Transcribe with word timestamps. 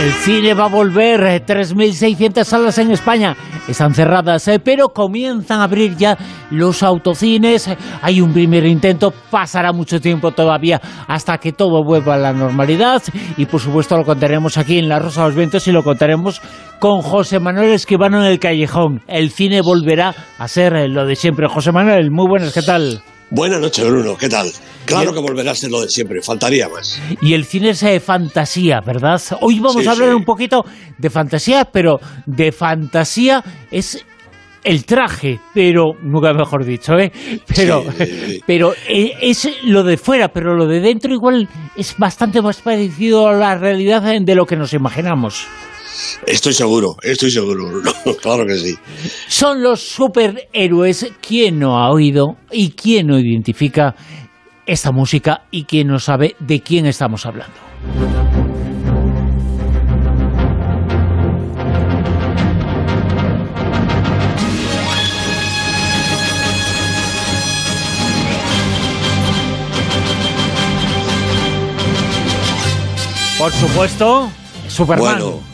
El 0.00 0.12
cine 0.12 0.54
va 0.54 0.64
a 0.64 0.68
volver, 0.68 1.44
3.600 1.44 2.38
eh, 2.38 2.44
salas 2.44 2.78
en 2.78 2.90
España 2.90 3.36
están 3.68 3.94
cerradas, 3.94 4.46
eh, 4.48 4.58
pero 4.58 4.88
comienzan 4.88 5.60
a 5.60 5.64
abrir 5.64 5.96
ya 5.96 6.16
los 6.50 6.82
autocines. 6.82 7.68
Hay 8.02 8.20
un 8.20 8.32
primer 8.32 8.66
intento, 8.66 9.12
pasará 9.30 9.72
mucho 9.72 10.00
tiempo 10.00 10.32
todavía 10.32 10.80
hasta 11.06 11.38
que 11.38 11.52
todo 11.52 11.84
vuelva 11.84 12.14
a 12.14 12.18
la 12.18 12.32
normalidad 12.32 13.02
y 13.36 13.46
por 13.46 13.60
supuesto 13.60 13.96
lo 13.96 14.04
contaremos 14.04 14.56
aquí 14.56 14.78
en 14.78 14.88
La 14.88 14.98
Rosa 14.98 15.22
de 15.22 15.28
los 15.28 15.36
Vientos 15.36 15.68
y 15.68 15.72
lo 15.72 15.82
contaremos 15.82 16.40
con 16.78 17.02
José 17.02 17.38
Manuel 17.38 17.70
Esquivano 17.70 18.24
en 18.24 18.30
el 18.30 18.38
Callejón. 18.38 19.02
El 19.06 19.30
cine 19.30 19.60
volverá 19.60 20.14
a 20.38 20.48
ser 20.48 20.74
eh, 20.74 20.88
lo 20.88 21.06
de 21.06 21.14
siempre. 21.14 21.46
José 21.46 21.72
Manuel, 21.72 22.10
muy 22.10 22.26
buenas, 22.26 22.54
¿qué 22.54 22.62
tal? 22.62 23.02
Buenas 23.32 23.60
noches, 23.60 23.88
Bruno. 23.88 24.16
¿Qué 24.16 24.28
tal? 24.28 24.50
Claro 24.84 25.12
que 25.12 25.20
volverá 25.20 25.52
a 25.52 25.54
ser 25.54 25.70
lo 25.70 25.80
de 25.80 25.88
siempre, 25.88 26.20
faltaría 26.20 26.68
más. 26.68 27.00
Y 27.22 27.34
el 27.34 27.44
cine 27.44 27.70
es 27.70 27.80
de 27.80 28.00
fantasía, 28.00 28.80
¿verdad? 28.84 29.22
Hoy 29.40 29.60
vamos 29.60 29.86
a 29.86 29.92
hablar 29.92 30.16
un 30.16 30.24
poquito 30.24 30.64
de 30.98 31.10
fantasía, 31.10 31.64
pero 31.64 32.00
de 32.26 32.50
fantasía 32.50 33.44
es 33.70 34.04
el 34.64 34.84
traje, 34.84 35.38
pero 35.54 35.92
nunca 36.02 36.32
mejor 36.32 36.64
dicho, 36.64 36.98
¿eh? 36.98 37.12
Pero, 37.54 37.84
pero 38.48 38.74
eh, 38.88 39.12
es 39.22 39.48
lo 39.62 39.84
de 39.84 39.96
fuera, 39.96 40.28
pero 40.28 40.56
lo 40.56 40.66
de 40.66 40.80
dentro 40.80 41.14
igual 41.14 41.48
es 41.76 41.96
bastante 41.96 42.42
más 42.42 42.60
parecido 42.60 43.28
a 43.28 43.34
la 43.34 43.56
realidad 43.56 44.02
de 44.20 44.34
lo 44.34 44.44
que 44.44 44.56
nos 44.56 44.74
imaginamos. 44.74 45.46
Estoy 46.26 46.52
seguro, 46.52 46.96
estoy 47.02 47.30
seguro, 47.30 47.82
claro 48.22 48.46
que 48.46 48.56
sí. 48.56 48.74
Son 49.28 49.62
los 49.62 49.80
superhéroes. 49.80 51.06
¿Quién 51.20 51.58
no 51.58 51.78
ha 51.78 51.90
oído 51.90 52.36
y 52.50 52.70
quién 52.70 53.08
no 53.08 53.18
identifica 53.18 53.94
esta 54.66 54.92
música 54.92 55.44
y 55.50 55.64
quién 55.64 55.88
no 55.88 55.98
sabe 55.98 56.36
de 56.38 56.60
quién 56.60 56.86
estamos 56.86 57.26
hablando? 57.26 57.54
Por 73.38 73.52
supuesto, 73.52 74.30
Superman. 74.68 75.49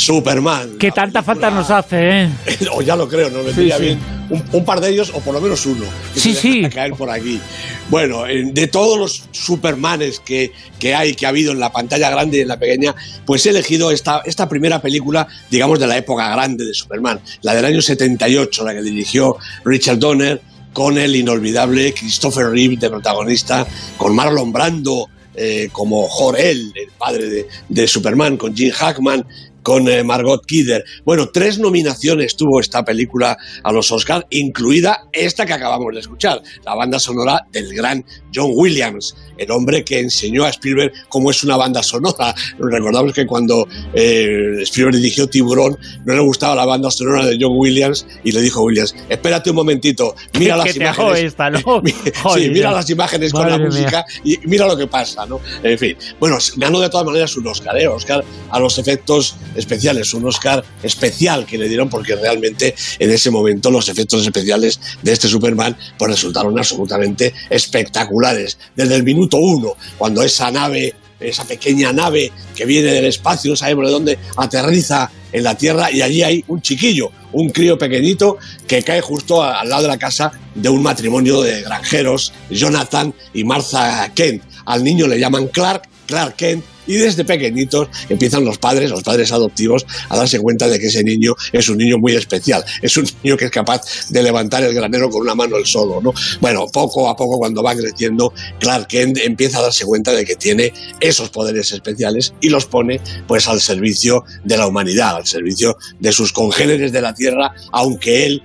Superman. 0.00 0.78
Que 0.78 0.90
tanta 0.90 1.22
falta 1.22 1.50
nos 1.50 1.70
hace, 1.70 2.22
¿eh? 2.22 2.30
o 2.72 2.82
ya 2.82 2.96
lo 2.96 3.08
creo, 3.08 3.30
nos 3.30 3.44
vendría 3.44 3.78
bien 3.78 3.98
un, 4.30 4.64
par 4.64 4.80
de 4.80 4.90
ellos, 4.90 5.10
o 5.14 5.20
por 5.20 5.34
lo 5.34 5.40
menos 5.40 5.66
uno, 5.66 5.84
que 6.14 6.20
sí, 6.20 6.34
sí. 6.34 6.64
a 6.64 6.70
caer 6.70 6.92
por 6.92 7.10
aquí. 7.10 7.40
Bueno, 7.88 8.24
de 8.24 8.66
todos 8.68 8.98
los 8.98 9.24
Supermanes 9.32 10.20
que, 10.20 10.52
que, 10.78 10.94
hay, 10.94 11.14
que 11.14 11.26
ha 11.26 11.30
habido 11.30 11.52
en 11.52 11.60
la 11.60 11.72
pantalla 11.72 12.10
grande 12.10 12.38
y 12.38 12.40
en 12.42 12.48
la 12.48 12.58
pequeña, 12.58 12.94
pues 13.26 13.44
he 13.46 13.50
elegido 13.50 13.90
esta, 13.90 14.22
esta 14.24 14.48
primera 14.48 14.80
película, 14.80 15.26
digamos, 15.50 15.78
de 15.80 15.86
la 15.86 15.96
época 15.96 16.30
grande 16.30 16.64
de 16.64 16.74
Superman, 16.74 17.20
la 17.42 17.54
del 17.54 17.64
año 17.64 17.82
78, 17.82 18.64
la 18.64 18.74
que 18.74 18.82
dirigió 18.82 19.36
Richard 19.64 19.98
Donner, 19.98 20.40
con 20.72 20.98
el 20.98 21.16
inolvidable 21.16 21.92
Christopher 21.92 22.46
Reeve 22.46 22.76
de 22.76 22.88
protagonista, 22.88 23.66
con 23.96 24.14
Marlon 24.14 24.52
Brando 24.52 25.08
eh, 25.34 25.68
como 25.72 26.06
Jor-El, 26.06 26.72
el 26.74 26.90
padre 26.96 27.28
de, 27.28 27.48
de, 27.68 27.88
Superman, 27.88 28.36
con 28.36 28.54
Jim 28.54 28.70
Hackman, 28.70 29.26
con 29.62 29.88
eh, 29.88 30.02
Margot 30.02 30.44
Kidder. 30.44 30.84
Bueno, 31.04 31.28
tres 31.28 31.58
nominaciones 31.58 32.36
tuvo 32.36 32.60
esta 32.60 32.84
película 32.84 33.36
a 33.62 33.72
los 33.72 33.90
Oscars, 33.92 34.26
incluida 34.30 35.08
esta 35.12 35.46
que 35.46 35.52
acabamos 35.52 35.94
de 35.94 36.00
escuchar, 36.00 36.42
la 36.64 36.74
banda 36.74 36.98
sonora 36.98 37.46
del 37.52 37.74
gran 37.74 38.04
John 38.34 38.50
Williams, 38.54 39.16
el 39.36 39.50
hombre 39.50 39.84
que 39.84 40.00
enseñó 40.00 40.44
a 40.44 40.50
Spielberg 40.50 40.92
cómo 41.08 41.30
es 41.30 41.42
una 41.42 41.56
banda 41.56 41.82
sonora. 41.82 42.34
Recordamos 42.58 43.12
que 43.12 43.26
cuando 43.26 43.66
eh, 43.94 44.62
Spielberg 44.62 44.96
dirigió 44.96 45.28
Tiburón, 45.28 45.78
no 46.04 46.14
le 46.14 46.20
gustaba 46.20 46.54
la 46.54 46.64
banda 46.64 46.90
sonora 46.90 47.26
de 47.26 47.38
John 47.40 47.52
Williams 47.56 48.06
y 48.24 48.32
le 48.32 48.40
dijo 48.40 48.60
a 48.60 48.64
Williams, 48.64 48.94
espérate 49.08 49.50
un 49.50 49.56
momentito, 49.56 50.14
mira 50.38 50.56
las 50.58 50.76
imágenes. 50.76 51.34
sí, 52.34 52.50
mira 52.50 52.70
las 52.72 52.88
imágenes 52.90 53.32
con 53.32 53.48
la 53.48 53.58
música 53.58 54.04
y 54.24 54.38
mira 54.44 54.66
lo 54.66 54.76
que 54.76 54.86
pasa, 54.86 55.26
¿no? 55.26 55.40
En 55.62 55.78
fin, 55.78 55.96
bueno, 56.18 56.38
ganó 56.56 56.80
de 56.80 56.88
todas 56.88 57.06
maneras 57.06 57.36
un 57.36 57.46
Oscar, 57.46 57.76
¿eh? 57.76 57.88
Oscar 57.88 58.24
a 58.50 58.58
los 58.58 58.78
efectos 58.78 59.36
especiales, 59.54 60.14
un 60.14 60.26
Oscar 60.26 60.64
especial 60.82 61.46
que 61.46 61.58
le 61.58 61.68
dieron 61.68 61.88
porque 61.88 62.16
realmente 62.16 62.74
en 62.98 63.10
ese 63.10 63.30
momento 63.30 63.70
los 63.70 63.88
efectos 63.88 64.22
especiales 64.24 64.80
de 65.02 65.12
este 65.12 65.28
Superman 65.28 65.76
pues 65.98 66.10
resultaron 66.10 66.58
absolutamente 66.58 67.34
espectaculares. 67.48 68.58
Desde 68.74 68.96
el 68.96 69.02
minuto 69.02 69.38
uno, 69.38 69.76
cuando 69.98 70.22
esa 70.22 70.50
nave 70.50 70.94
esa 71.20 71.44
pequeña 71.44 71.92
nave 71.92 72.32
que 72.56 72.64
viene 72.64 72.92
del 72.92 73.04
espacio, 73.04 73.50
no 73.50 73.56
sabemos 73.56 73.86
de 73.86 73.92
dónde, 73.92 74.18
aterriza 74.36 75.10
en 75.32 75.44
la 75.44 75.56
Tierra 75.56 75.90
y 75.92 76.02
allí 76.02 76.22
hay 76.22 76.44
un 76.48 76.60
chiquillo, 76.62 77.12
un 77.32 77.50
crío 77.50 77.78
pequeñito 77.78 78.38
que 78.66 78.82
cae 78.82 79.00
justo 79.00 79.42
al 79.42 79.68
lado 79.68 79.82
de 79.82 79.88
la 79.88 79.98
casa 79.98 80.32
de 80.54 80.68
un 80.68 80.82
matrimonio 80.82 81.42
de 81.42 81.62
granjeros, 81.62 82.32
Jonathan 82.50 83.14
y 83.34 83.44
Martha 83.44 84.10
Kent. 84.14 84.42
Al 84.64 84.82
niño 84.82 85.06
le 85.06 85.18
llaman 85.18 85.48
Clark, 85.48 85.82
Clark 86.06 86.36
Kent, 86.36 86.64
y 86.90 86.96
desde 86.96 87.24
pequeñitos 87.24 87.88
empiezan 88.08 88.44
los 88.44 88.58
padres, 88.58 88.90
los 88.90 89.04
padres 89.04 89.30
adoptivos, 89.30 89.86
a 90.08 90.16
darse 90.16 90.40
cuenta 90.40 90.66
de 90.66 90.80
que 90.80 90.86
ese 90.86 91.04
niño 91.04 91.36
es 91.52 91.68
un 91.68 91.78
niño 91.78 91.98
muy 91.98 92.16
especial, 92.16 92.64
es 92.82 92.96
un 92.96 93.08
niño 93.22 93.36
que 93.36 93.44
es 93.44 93.50
capaz 93.52 94.08
de 94.08 94.22
levantar 94.22 94.64
el 94.64 94.74
granero 94.74 95.08
con 95.08 95.22
una 95.22 95.36
mano 95.36 95.56
el 95.56 95.66
solo, 95.66 96.00
¿no? 96.00 96.12
Bueno, 96.40 96.66
poco 96.66 97.08
a 97.08 97.16
poco 97.16 97.38
cuando 97.38 97.62
va 97.62 97.76
creciendo, 97.76 98.32
Clark 98.58 98.88
Kent 98.88 99.18
empieza 99.18 99.58
a 99.58 99.62
darse 99.62 99.84
cuenta 99.84 100.12
de 100.12 100.24
que 100.24 100.34
tiene 100.34 100.72
esos 100.98 101.30
poderes 101.30 101.70
especiales 101.70 102.34
y 102.40 102.48
los 102.48 102.66
pone 102.66 103.00
pues 103.28 103.46
al 103.46 103.60
servicio 103.60 104.24
de 104.42 104.56
la 104.56 104.66
humanidad, 104.66 105.14
al 105.14 105.26
servicio 105.26 105.76
de 106.00 106.10
sus 106.10 106.32
congéneres 106.32 106.90
de 106.90 107.02
la 107.02 107.14
Tierra, 107.14 107.54
aunque 107.70 108.26
él 108.26 108.42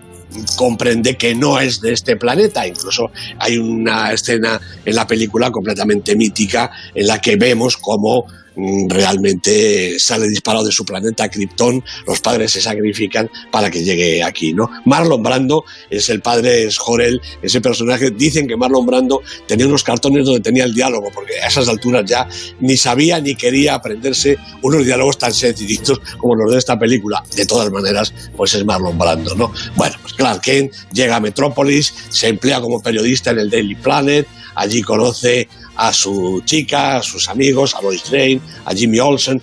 comprende 0.55 1.15
que 1.15 1.35
no 1.35 1.59
es 1.59 1.81
de 1.81 1.93
este 1.93 2.15
planeta. 2.17 2.67
Incluso 2.67 3.11
hay 3.39 3.57
una 3.57 4.11
escena 4.11 4.59
en 4.83 4.95
la 4.95 5.07
película 5.07 5.51
completamente 5.51 6.15
mítica 6.15 6.71
en 6.93 7.07
la 7.07 7.19
que 7.19 7.35
vemos 7.35 7.77
cómo 7.77 8.25
realmente 8.87 9.99
sale 9.99 10.27
disparado 10.27 10.65
de 10.65 10.71
su 10.71 10.85
planeta 10.85 11.29
Krypton, 11.29 11.83
los 12.07 12.19
padres 12.21 12.51
se 12.51 12.61
sacrifican 12.61 13.29
para 13.51 13.69
que 13.69 13.83
llegue 13.83 14.23
aquí, 14.23 14.53
¿no? 14.53 14.69
Marlon 14.85 15.23
Brando 15.23 15.65
es 15.89 16.09
el 16.09 16.21
padre, 16.21 16.63
es 16.63 16.77
Jorel, 16.77 17.21
ese 17.41 17.61
personaje, 17.61 18.11
dicen 18.11 18.47
que 18.47 18.55
Marlon 18.55 18.85
Brando 18.85 19.21
tenía 19.47 19.67
unos 19.67 19.83
cartones 19.83 20.25
donde 20.25 20.41
tenía 20.41 20.63
el 20.63 20.73
diálogo, 20.73 21.09
porque 21.13 21.39
a 21.41 21.47
esas 21.47 21.67
alturas 21.67 22.03
ya 22.05 22.27
ni 22.59 22.77
sabía 22.77 23.19
ni 23.19 23.35
quería 23.35 23.75
aprenderse 23.75 24.37
unos 24.61 24.85
diálogos 24.85 25.17
tan 25.17 25.33
sencillitos 25.33 25.99
como 26.17 26.35
los 26.35 26.51
de 26.51 26.57
esta 26.57 26.77
película. 26.77 27.23
De 27.35 27.45
todas 27.45 27.71
maneras, 27.71 28.13
pues 28.35 28.53
es 28.53 28.65
Marlon 28.65 28.97
Brando, 28.97 29.35
¿no? 29.35 29.51
Bueno, 29.75 29.95
pues 30.01 30.13
Clark 30.13 30.41
Kent 30.41 30.73
llega 30.91 31.17
a 31.17 31.19
Metrópolis, 31.19 31.93
se 32.09 32.27
emplea 32.27 32.61
como 32.61 32.81
periodista 32.81 33.31
en 33.31 33.39
el 33.39 33.49
Daily 33.49 33.75
Planet, 33.75 34.27
allí 34.55 34.81
conoce 34.81 35.47
a 35.75 35.93
su 35.93 36.41
chica, 36.45 36.97
a 36.97 37.03
sus 37.03 37.29
amigos, 37.29 37.75
a 37.75 37.81
Lois 37.81 38.09
Lane, 38.11 38.41
a 38.65 38.73
Jimmy 38.73 38.99
Olsen, 38.99 39.41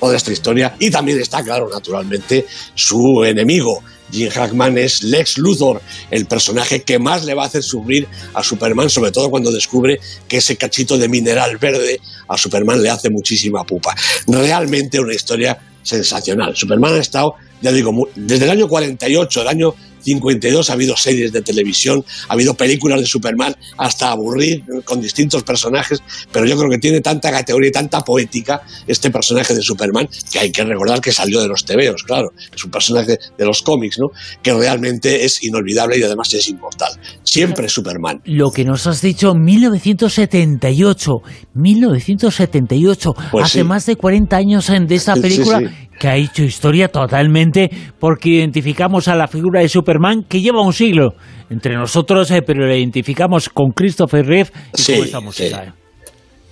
toda 0.00 0.16
esta 0.16 0.32
historia. 0.32 0.74
Y 0.78 0.90
también 0.90 1.20
está, 1.20 1.42
claro, 1.42 1.68
naturalmente, 1.68 2.46
su 2.74 3.24
enemigo. 3.24 3.82
Jim 4.10 4.28
Hackman 4.28 4.76
es 4.76 5.02
Lex 5.02 5.38
Luthor, 5.38 5.80
el 6.10 6.26
personaje 6.26 6.82
que 6.82 6.98
más 6.98 7.24
le 7.24 7.34
va 7.34 7.44
a 7.44 7.46
hacer 7.46 7.62
sufrir 7.62 8.06
a 8.34 8.42
Superman, 8.42 8.90
sobre 8.90 9.10
todo 9.10 9.30
cuando 9.30 9.50
descubre 9.50 9.98
que 10.28 10.36
ese 10.36 10.56
cachito 10.56 10.98
de 10.98 11.08
mineral 11.08 11.56
verde 11.56 11.98
a 12.28 12.36
Superman 12.36 12.82
le 12.82 12.90
hace 12.90 13.08
muchísima 13.08 13.64
pupa. 13.64 13.94
Realmente 14.26 15.00
una 15.00 15.14
historia 15.14 15.58
sensacional. 15.82 16.54
Superman 16.54 16.94
ha 16.94 16.98
estado, 16.98 17.34
ya 17.62 17.72
digo, 17.72 18.08
desde 18.14 18.44
el 18.44 18.50
año 18.50 18.68
48, 18.68 19.42
el 19.42 19.48
año 19.48 19.74
52 20.02 20.70
ha 20.70 20.72
habido 20.72 20.96
series 20.96 21.32
de 21.32 21.42
televisión, 21.42 22.04
ha 22.28 22.34
habido 22.34 22.54
películas 22.54 23.00
de 23.00 23.06
Superman 23.06 23.54
hasta 23.78 24.10
aburrir 24.10 24.62
con 24.84 25.00
distintos 25.00 25.42
personajes, 25.42 26.00
pero 26.30 26.46
yo 26.46 26.56
creo 26.56 26.70
que 26.70 26.78
tiene 26.78 27.00
tanta 27.00 27.30
categoría 27.30 27.68
y 27.68 27.72
tanta 27.72 28.00
poética 28.00 28.62
este 28.86 29.10
personaje 29.10 29.54
de 29.54 29.62
Superman 29.62 30.08
que 30.30 30.38
hay 30.38 30.50
que 30.50 30.64
recordar 30.64 31.00
que 31.00 31.12
salió 31.12 31.40
de 31.40 31.48
los 31.48 31.64
tebeos, 31.64 32.02
claro, 32.02 32.30
es 32.54 32.64
un 32.64 32.70
personaje 32.70 33.18
de 33.36 33.44
los 33.44 33.62
cómics, 33.62 33.98
¿no? 33.98 34.08
Que 34.42 34.52
realmente 34.52 35.24
es 35.24 35.42
inolvidable 35.42 35.98
y 35.98 36.02
además 36.02 36.32
es 36.34 36.48
inmortal. 36.48 36.92
Siempre 37.22 37.68
Superman. 37.68 38.20
Lo 38.24 38.50
que 38.50 38.64
nos 38.64 38.86
has 38.86 39.00
dicho, 39.00 39.34
1978, 39.34 41.22
1978, 41.54 43.14
pues 43.30 43.44
hace 43.44 43.64
más 43.64 43.86
de 43.86 43.96
40 43.96 44.36
años 44.36 44.66
de 44.66 44.94
esta 44.94 45.14
película 45.14 45.60
que 46.02 46.08
ha 46.08 46.16
hecho 46.16 46.42
historia 46.42 46.88
totalmente 46.88 47.70
porque 48.00 48.30
identificamos 48.30 49.06
a 49.06 49.14
la 49.14 49.28
figura 49.28 49.60
de 49.60 49.68
Superman 49.68 50.24
que 50.24 50.40
lleva 50.40 50.60
un 50.60 50.72
siglo 50.72 51.14
entre 51.48 51.76
nosotros, 51.76 52.28
eh, 52.32 52.42
pero 52.42 52.66
la 52.66 52.76
identificamos 52.76 53.48
con 53.48 53.70
Christopher 53.70 54.26
Reeve 54.26 54.50
y 54.76 54.82
con 54.82 55.04
esta 55.04 55.20
música. 55.20 55.76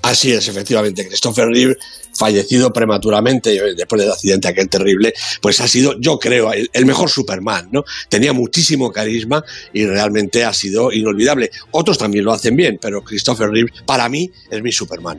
Así 0.02 0.30
es, 0.30 0.46
efectivamente. 0.46 1.04
Christopher 1.04 1.46
Reeve 1.52 1.74
fallecido 2.20 2.70
prematuramente 2.70 3.56
eh, 3.56 3.74
después 3.74 4.02
del 4.02 4.12
accidente 4.12 4.46
aquel 4.48 4.68
terrible, 4.68 5.14
pues 5.40 5.58
ha 5.60 5.66
sido, 5.66 5.98
yo 5.98 6.18
creo, 6.18 6.52
el, 6.52 6.86
mejor 6.86 7.08
Superman, 7.08 7.68
¿no? 7.72 7.84
Tenía 8.10 8.34
muchísimo 8.34 8.92
carisma 8.92 9.42
y 9.72 9.86
realmente 9.86 10.44
ha 10.44 10.52
sido 10.52 10.92
inolvidable. 10.92 11.50
Otros 11.70 11.96
también 11.96 12.24
lo 12.26 12.32
hacen 12.32 12.56
bien, 12.56 12.78
pero 12.80 13.02
Christopher 13.02 13.48
Reeve, 13.48 13.72
para 13.86 14.08
mí, 14.10 14.30
es 14.50 14.62
mi 14.62 14.70
Superman. 14.70 15.18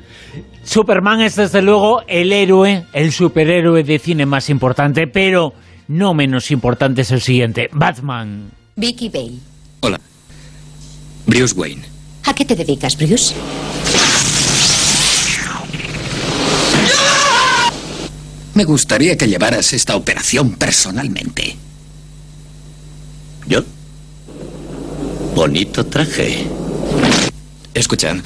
Superman 0.63 1.21
es 1.21 1.35
desde 1.35 1.63
luego 1.63 2.03
el 2.07 2.31
héroe, 2.31 2.85
el 2.93 3.11
superhéroe 3.11 3.83
de 3.83 3.97
cine 3.97 4.27
más 4.27 4.49
importante, 4.51 5.07
pero 5.07 5.53
no 5.87 6.13
menos 6.13 6.51
importante 6.51 7.01
es 7.01 7.11
el 7.11 7.21
siguiente, 7.21 7.69
Batman. 7.73 8.51
Vicky 8.75 9.09
Bale. 9.09 9.39
Hola. 9.79 9.99
Bruce 11.25 11.55
Wayne. 11.55 11.81
¿A 12.25 12.33
qué 12.35 12.45
te 12.45 12.55
dedicas, 12.55 12.95
Bruce? 12.95 13.33
Me 18.53 18.65
gustaría 18.65 19.17
que 19.17 19.27
llevaras 19.27 19.73
esta 19.73 19.95
operación 19.95 20.55
personalmente. 20.55 21.55
¿Yo? 23.47 23.63
Bonito 25.33 25.85
traje. 25.85 26.45
Escuchan, 27.73 28.21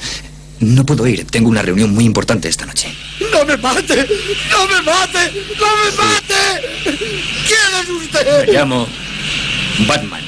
no 0.60 0.84
puedo 0.84 1.06
ir. 1.06 1.24
Tengo 1.26 1.48
una 1.48 1.62
reunión 1.62 1.94
muy 1.94 2.04
importante 2.04 2.48
esta 2.48 2.66
noche. 2.66 2.88
¡No 3.32 3.44
me 3.44 3.56
mate! 3.56 4.06
¡No 4.50 4.66
me 4.66 4.82
mate! 4.82 5.32
¡No 5.58 5.66
me 5.76 5.96
mate! 5.96 6.98
¿Quién 7.46 7.82
es 7.82 7.88
usted? 7.88 8.46
Me 8.46 8.52
llamo 8.52 8.86
Batman. 9.86 10.22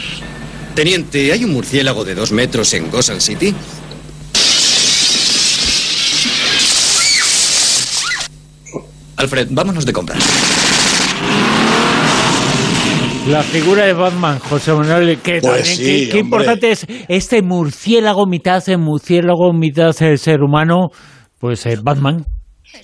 Teniente, 0.75 1.33
¿hay 1.33 1.43
un 1.45 1.53
murciélago 1.53 2.05
de 2.05 2.15
dos 2.15 2.31
metros 2.31 2.73
en 2.75 2.89
Gotham 2.91 3.21
City? 3.21 3.53
Alfred, 9.19 9.49
vámonos 9.51 9.85
de 9.85 9.93
compras. 9.93 10.25
La 13.27 13.43
figura 13.43 13.85
de 13.85 13.93
Batman, 13.93 14.39
José 14.39 14.73
Manuel, 14.73 15.19
que 15.19 15.41
pues 15.41 15.77
qué, 15.77 16.19
importante 16.19 16.71
es 16.71 16.87
este 17.09 17.43
murciélago, 17.43 18.27
mitad 18.27 18.65
de 18.65 18.77
murciélago, 18.77 19.53
mitad 19.53 19.95
de 19.95 20.17
ser 20.17 20.41
humano, 20.41 20.91
pues 21.39 21.67
eh, 21.67 21.77
Batman. 21.83 22.25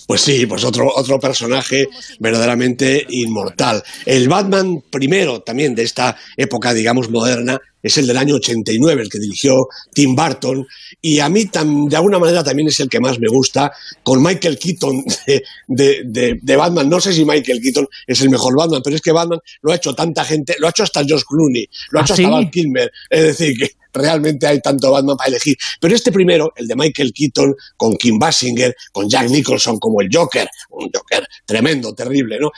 Pues 0.08 0.22
sí, 0.22 0.44
pues 0.46 0.64
otro, 0.64 0.88
otro 0.94 1.18
personaje 1.18 1.86
verdaderamente 2.18 3.06
inmortal. 3.10 3.82
El 4.04 4.28
Batman 4.28 4.82
primero 4.90 5.40
también 5.40 5.74
de 5.74 5.84
esta 5.84 6.16
época, 6.36 6.74
digamos, 6.74 7.10
moderna, 7.10 7.60
es 7.84 7.98
el 7.98 8.06
del 8.06 8.16
año 8.16 8.36
89, 8.36 9.02
el 9.02 9.08
que 9.10 9.18
dirigió 9.18 9.68
Tim 9.92 10.16
Burton, 10.16 10.66
y 11.02 11.20
a 11.20 11.28
mí 11.28 11.44
de 11.44 11.96
alguna 11.96 12.18
manera 12.18 12.42
también 12.42 12.68
es 12.68 12.80
el 12.80 12.88
que 12.88 12.98
más 12.98 13.20
me 13.20 13.28
gusta, 13.28 13.70
con 14.02 14.22
Michael 14.22 14.58
Keaton 14.58 15.04
de, 15.68 16.40
de, 16.42 16.56
Batman. 16.56 16.88
No 16.88 16.98
sé 16.98 17.12
si 17.12 17.26
Michael 17.26 17.60
Keaton 17.60 17.86
es 18.06 18.22
el 18.22 18.30
mejor 18.30 18.56
Batman, 18.56 18.80
pero 18.82 18.96
es 18.96 19.02
que 19.02 19.12
Batman 19.12 19.38
lo 19.60 19.70
ha 19.70 19.76
hecho 19.76 19.94
tanta 19.94 20.24
gente, 20.24 20.56
lo 20.58 20.66
ha 20.66 20.70
hecho 20.70 20.82
hasta 20.82 21.04
George 21.04 21.26
Clooney, 21.28 21.68
lo 21.90 21.98
ha 21.98 22.02
¿Ah, 22.02 22.04
hecho 22.06 22.14
hasta 22.14 22.30
Val 22.30 22.50
Kilmer, 22.50 22.90
es 23.10 23.22
decir, 23.22 23.54
que 23.58 23.70
realmente 23.92 24.46
hay 24.46 24.60
tanto 24.60 24.90
Batman 24.90 25.16
para 25.18 25.28
elegir. 25.28 25.56
Pero 25.78 25.94
este 25.94 26.10
primero, 26.10 26.52
el 26.56 26.66
de 26.66 26.76
Michael 26.76 27.12
Keaton, 27.12 27.54
con 27.76 27.96
Kim 27.96 28.18
Basinger, 28.18 28.74
con 28.92 29.08
Jack 29.08 29.28
Nicholson 29.28 29.78
como 29.78 30.00
el 30.00 30.08
Joker, 30.10 30.48
un 30.70 30.90
Joker 30.92 31.28
tremendo, 31.44 31.94
terrible, 31.94 32.38
¿no? 32.40 32.50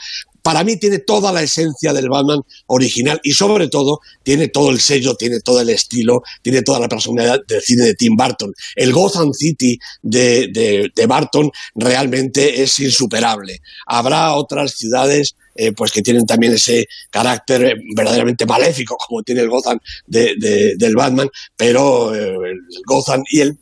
Para 0.47 0.63
mí 0.63 0.77
tiene 0.77 0.99
toda 0.99 1.33
la 1.33 1.41
esencia 1.41 1.91
del 1.91 2.07
Batman 2.07 2.39
original 2.67 3.19
y 3.21 3.33
sobre 3.33 3.67
todo 3.67 3.99
tiene 4.23 4.47
todo 4.47 4.69
el 4.69 4.79
sello, 4.79 5.13
tiene 5.15 5.41
todo 5.41 5.59
el 5.59 5.67
estilo, 5.67 6.21
tiene 6.41 6.61
toda 6.61 6.79
la 6.79 6.87
personalidad 6.87 7.41
del 7.45 7.61
cine 7.61 7.83
de 7.83 7.95
Tim 7.95 8.15
Burton. 8.15 8.53
El 8.73 8.93
Gotham 8.93 9.33
City 9.33 9.77
de, 10.01 10.47
de, 10.95 11.05
Burton 11.05 11.51
realmente 11.75 12.63
es 12.63 12.79
insuperable. 12.79 13.59
Habrá 13.87 14.35
otras 14.35 14.71
ciudades 14.71 15.35
eh, 15.59 15.71
pues 15.71 15.91
que 15.91 16.03
tienen 16.03 16.23
también 16.27 16.53
ese 16.53 16.87
carácter 17.09 17.63
eh, 17.63 17.75
verdaderamente 17.95 18.45
maléfico, 18.45 18.95
como 19.07 19.23
tiene 19.23 19.41
el 19.41 19.49
Gotham 19.49 19.79
de, 20.05 20.75
del 20.77 20.95
Batman, 20.95 21.27
pero 21.55 22.13
eh, 22.13 22.27
el 22.27 22.59
Gotham 22.85 23.23
y 23.31 23.39
el, 23.39 23.57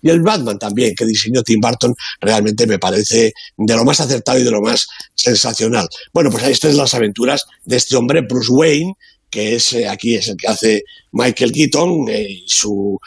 y 0.00 0.08
el, 0.08 0.22
Batman 0.22 0.56
también, 0.56 0.94
que 0.94 1.04
diseñó 1.04 1.42
Tim 1.42 1.60
Burton, 1.60 1.94
realmente 2.20 2.64
me 2.66 2.78
parece 2.78 3.32
de 3.56 3.76
lo 3.76 3.84
más 3.84 4.00
acertado 4.00 4.38
y 4.38 4.44
de 4.44 4.52
lo 4.52 4.60
más 4.60 4.86
sensacional. 5.14 5.88
Bueno, 6.12 6.30
pues 6.30 6.44
ahí 6.44 6.52
están 6.52 6.76
las 6.76 6.94
aventuras 6.94 7.44
de 7.64 7.76
este 7.76 7.96
hombre, 7.96 8.20
Bruce 8.20 8.52
Wayne, 8.52 8.94
que 9.28 9.56
es 9.56 9.74
aquí 9.88 10.14
es 10.14 10.28
el 10.28 10.36
que 10.36 10.46
hace 10.46 10.82
Michael 11.10 11.52
Keaton 11.52 12.06
su 12.46 12.98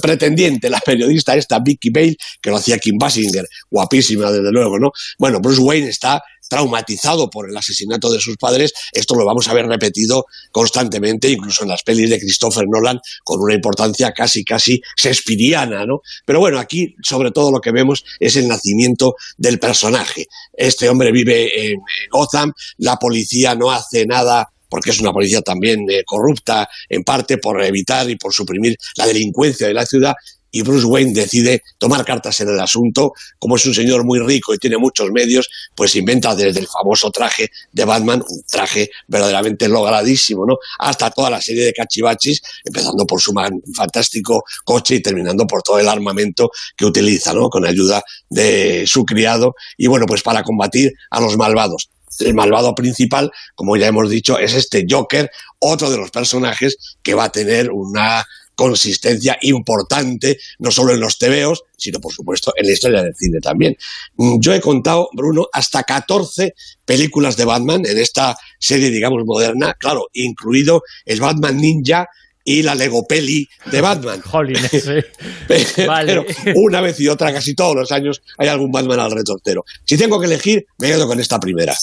pretendiente, 0.00 0.70
la 0.70 0.80
periodista 0.80 1.36
esta, 1.36 1.58
Vicky 1.58 1.90
Bale, 1.90 2.16
que 2.40 2.50
lo 2.50 2.56
hacía 2.56 2.78
Kim 2.78 2.96
Basinger, 2.98 3.44
guapísima 3.70 4.32
desde 4.32 4.50
luego, 4.50 4.78
¿no? 4.78 4.92
Bueno, 5.18 5.38
Bruce 5.40 5.60
Wayne 5.60 5.90
está 5.90 6.22
traumatizado 6.48 7.28
por 7.30 7.48
el 7.48 7.56
asesinato 7.56 8.10
de 8.10 8.20
sus 8.20 8.36
padres, 8.36 8.72
esto 8.92 9.14
lo 9.14 9.24
vamos 9.24 9.48
a 9.48 9.54
ver 9.54 9.66
repetido 9.66 10.26
constantemente, 10.50 11.30
incluso 11.30 11.62
en 11.62 11.70
las 11.70 11.82
pelis 11.82 12.10
de 12.10 12.18
Christopher 12.18 12.64
Nolan, 12.68 13.00
con 13.24 13.40
una 13.40 13.54
importancia 13.54 14.12
casi, 14.12 14.44
casi 14.44 14.80
shakespeariana, 14.96 15.86
¿no? 15.86 16.00
Pero 16.24 16.40
bueno, 16.40 16.58
aquí 16.58 16.94
sobre 17.02 17.30
todo 17.30 17.50
lo 17.50 17.60
que 17.60 17.72
vemos 17.72 18.04
es 18.20 18.36
el 18.36 18.48
nacimiento 18.48 19.14
del 19.36 19.58
personaje. 19.58 20.26
Este 20.52 20.88
hombre 20.88 21.12
vive 21.12 21.70
en 21.70 21.78
Gotham, 22.10 22.52
la 22.78 22.96
policía 22.96 23.54
no 23.54 23.70
hace 23.70 24.06
nada 24.06 24.48
porque 24.68 24.90
es 24.90 25.00
una 25.00 25.12
policía 25.12 25.42
también 25.42 25.88
eh, 25.88 26.02
corrupta, 26.04 26.68
en 26.88 27.02
parte 27.04 27.38
por 27.38 27.62
evitar 27.62 28.10
y 28.10 28.16
por 28.16 28.32
suprimir 28.32 28.76
la 28.96 29.06
delincuencia 29.06 29.66
de 29.66 29.74
la 29.74 29.86
ciudad, 29.86 30.14
y 30.56 30.62
Bruce 30.62 30.86
Wayne 30.86 31.12
decide 31.12 31.62
tomar 31.76 32.02
cartas 32.02 32.40
en 32.40 32.48
el 32.48 32.58
asunto. 32.58 33.12
Como 33.38 33.56
es 33.56 33.66
un 33.66 33.74
señor 33.74 34.04
muy 34.04 34.20
rico 34.20 34.54
y 34.54 34.58
tiene 34.58 34.78
muchos 34.78 35.10
medios, 35.10 35.50
pues 35.74 35.94
inventa 35.96 36.34
desde 36.34 36.60
el 36.60 36.66
famoso 36.66 37.10
traje 37.10 37.50
de 37.72 37.84
Batman, 37.84 38.22
un 38.26 38.42
traje 38.50 38.88
verdaderamente 39.06 39.68
logradísimo, 39.68 40.46
¿no? 40.46 40.56
Hasta 40.78 41.10
toda 41.10 41.28
la 41.28 41.42
serie 41.42 41.66
de 41.66 41.74
cachivachis, 41.74 42.40
empezando 42.64 43.06
por 43.06 43.20
su 43.20 43.34
fantástico 43.74 44.44
coche 44.64 44.94
y 44.94 45.02
terminando 45.02 45.46
por 45.46 45.62
todo 45.62 45.78
el 45.78 45.88
armamento 45.88 46.50
que 46.74 46.86
utiliza, 46.86 47.34
¿no? 47.34 47.50
Con 47.50 47.66
ayuda 47.66 48.02
de 48.30 48.86
su 48.86 49.04
criado. 49.04 49.56
Y 49.76 49.88
bueno, 49.88 50.06
pues 50.06 50.22
para 50.22 50.42
combatir 50.42 50.94
a 51.10 51.20
los 51.20 51.36
malvados 51.36 51.90
el 52.20 52.32
malvado 52.32 52.74
principal, 52.74 53.30
como 53.54 53.76
ya 53.76 53.88
hemos 53.88 54.08
dicho, 54.08 54.38
es 54.38 54.54
este 54.54 54.86
Joker, 54.88 55.30
otro 55.58 55.90
de 55.90 55.98
los 55.98 56.10
personajes 56.10 56.96
que 57.02 57.12
va 57.12 57.24
a 57.24 57.32
tener 57.32 57.70
una 57.70 58.24
consistencia 58.56 59.38
importante, 59.42 60.38
no 60.58 60.72
solo 60.72 60.92
en 60.94 61.00
los 61.00 61.18
tebeos, 61.18 61.62
sino 61.76 62.00
por 62.00 62.12
supuesto 62.12 62.52
en 62.56 62.66
la 62.66 62.72
historia 62.72 63.02
del 63.02 63.14
cine 63.14 63.38
también. 63.40 63.76
Mm, 64.16 64.40
yo 64.40 64.52
he 64.52 64.60
contado, 64.60 65.08
Bruno, 65.12 65.46
hasta 65.52 65.84
14 65.84 66.54
películas 66.84 67.36
de 67.36 67.44
Batman 67.44 67.86
en 67.86 67.98
esta 67.98 68.36
serie, 68.58 68.90
digamos, 68.90 69.22
moderna, 69.24 69.74
claro, 69.78 70.06
incluido 70.12 70.82
el 71.04 71.20
Batman 71.20 71.58
Ninja, 71.58 72.08
y 72.48 72.62
la 72.62 72.74
Lego 72.74 73.06
Peli 73.06 73.46
de 73.70 73.80
Batman. 73.80 74.22
Pero 75.48 76.24
una 76.54 76.80
vez 76.80 76.98
y 77.00 77.08
otra, 77.08 77.32
casi 77.32 77.54
todos 77.54 77.74
los 77.74 77.92
años, 77.92 78.22
hay 78.38 78.48
algún 78.48 78.70
Batman 78.70 79.00
al 79.00 79.10
retortero. 79.10 79.64
Si 79.84 79.98
tengo 79.98 80.18
que 80.18 80.26
elegir, 80.26 80.64
me 80.78 80.86
quedo 80.86 81.06
con 81.06 81.20
esta 81.20 81.38
primera. 81.38 81.74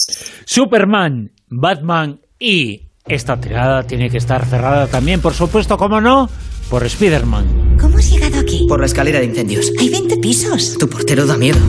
Superman, 0.46 1.30
Batman 1.48 2.18
y 2.38 2.80
esta 3.06 3.38
tirada 3.38 3.86
tiene 3.86 4.08
que 4.08 4.16
estar 4.16 4.46
cerrada 4.46 4.86
también, 4.86 5.20
por 5.20 5.34
supuesto, 5.34 5.76
¿cómo 5.76 6.00
no? 6.00 6.30
Por 6.74 6.84
Spider-Man. 6.84 7.76
¿Cómo 7.80 7.98
has 7.98 8.10
llegado 8.10 8.40
aquí? 8.40 8.66
Por 8.68 8.80
la 8.80 8.86
escalera 8.86 9.20
de 9.20 9.26
incendios. 9.26 9.70
Hay 9.78 9.90
20 9.90 10.16
pisos. 10.16 10.76
Tu 10.76 10.88
portero 10.88 11.24
da 11.24 11.36
miedo. 11.36 11.60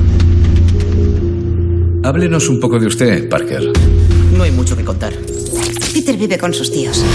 Háblenos 2.02 2.50
un 2.50 2.60
poco 2.60 2.80
de 2.80 2.88
usted, 2.88 3.30
Parker. 3.30 3.72
No 4.36 4.42
hay 4.42 4.50
mucho 4.50 4.76
que 4.76 4.84
contar. 4.84 5.14
Peter 5.94 6.18
vive 6.18 6.40
con 6.40 6.56
sus 6.56 6.72
tíos. 6.72 7.06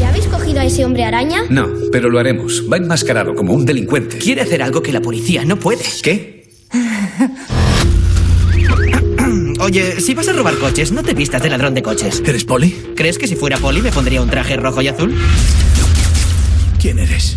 ¿Ya 0.00 0.08
habéis 0.08 0.26
cogido 0.26 0.60
a 0.60 0.64
ese 0.64 0.86
hombre 0.86 1.04
araña? 1.04 1.42
No, 1.50 1.68
pero 1.92 2.08
lo 2.08 2.18
haremos. 2.18 2.64
Va 2.72 2.78
enmascarado 2.78 3.34
como 3.34 3.52
un 3.52 3.66
delincuente. 3.66 4.16
Quiere 4.16 4.40
hacer 4.40 4.62
algo 4.62 4.82
que 4.82 4.92
la 4.92 5.02
policía 5.02 5.44
no 5.44 5.58
puede. 5.58 5.84
¿Qué? 6.02 6.48
Oye, 9.60 10.00
si 10.00 10.14
vas 10.14 10.28
a 10.28 10.32
robar 10.32 10.56
coches, 10.56 10.92
no 10.92 11.02
te 11.02 11.12
vistas 11.12 11.42
de 11.42 11.50
ladrón 11.50 11.74
de 11.74 11.82
coches. 11.82 12.22
¿Eres 12.24 12.46
poli? 12.46 12.70
¿Crees 12.96 13.18
que 13.18 13.26
si 13.26 13.36
fuera 13.36 13.58
poli 13.58 13.82
me 13.82 13.92
pondría 13.92 14.22
un 14.22 14.30
traje 14.30 14.56
rojo 14.56 14.80
y 14.80 14.88
azul? 14.88 15.14
¿Quién 16.80 16.98
eres? 17.00 17.36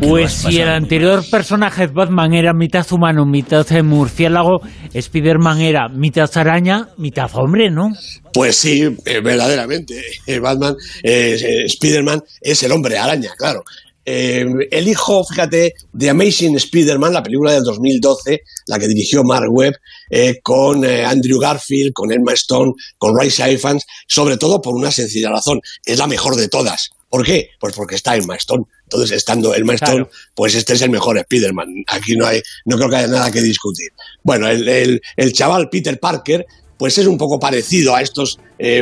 pues 0.00 0.32
si 0.32 0.60
el 0.60 0.68
anterior 0.68 1.24
personaje 1.28 1.86
de 1.86 1.92
Batman 1.92 2.32
era 2.34 2.52
mitad 2.52 2.86
humano, 2.92 3.26
mitad 3.26 3.66
murciélago, 3.82 4.60
Spider-Man 4.92 5.60
era 5.60 5.88
mitad 5.88 6.30
araña, 6.36 6.88
mitad 6.96 7.28
hombre, 7.34 7.70
¿no? 7.70 7.92
Pues 8.32 8.56
sí, 8.56 8.82
eh, 9.04 9.20
verdaderamente. 9.20 10.00
Batman, 10.40 10.76
eh, 11.02 11.64
Spider-Man 11.66 12.22
es 12.40 12.62
el 12.62 12.72
hombre 12.72 12.98
araña, 12.98 13.30
claro. 13.36 13.64
Eh, 14.04 14.44
el 14.70 14.88
hijo, 14.88 15.24
fíjate, 15.24 15.74
de 15.92 16.10
Amazing 16.10 16.56
Spider-Man, 16.56 17.12
la 17.12 17.22
película 17.22 17.52
del 17.52 17.62
2012, 17.62 18.42
la 18.66 18.78
que 18.78 18.88
dirigió 18.88 19.24
Mark 19.24 19.48
Webb, 19.50 19.74
eh, 20.10 20.40
con 20.42 20.84
eh, 20.84 21.04
Andrew 21.04 21.38
Garfield, 21.38 21.92
con 21.92 22.12
Emma 22.12 22.32
Stone, 22.34 22.72
con 22.98 23.18
Rice 23.18 23.50
Ifans, 23.50 23.84
sobre 24.06 24.36
todo 24.36 24.60
por 24.60 24.74
una 24.74 24.90
sencilla 24.90 25.30
razón, 25.30 25.60
es 25.84 25.98
la 25.98 26.06
mejor 26.06 26.36
de 26.36 26.48
todas. 26.48 26.90
¿Por 27.08 27.24
qué? 27.24 27.50
Pues 27.60 27.74
porque 27.74 27.94
está 27.94 28.16
Emma 28.16 28.36
Stone. 28.36 28.64
Entonces, 28.82 29.12
estando 29.12 29.54
Emma 29.54 29.74
Stone, 29.74 30.06
pues 30.34 30.54
este 30.54 30.74
es 30.74 30.82
el 30.82 30.90
mejor 30.90 31.16
Spider-Man. 31.16 31.84
Aquí 31.86 32.16
no 32.16 32.26
hay, 32.26 32.42
no 32.66 32.76
creo 32.76 32.90
que 32.90 32.96
haya 32.96 33.06
nada 33.06 33.30
que 33.30 33.40
discutir. 33.40 33.90
Bueno, 34.22 34.48
el, 34.48 35.00
el, 35.16 35.32
chaval 35.32 35.70
Peter 35.70 35.98
Parker, 35.98 36.44
pues 36.76 36.98
es 36.98 37.06
un 37.06 37.16
poco 37.16 37.38
parecido 37.38 37.94
a 37.94 38.02
estos 38.02 38.38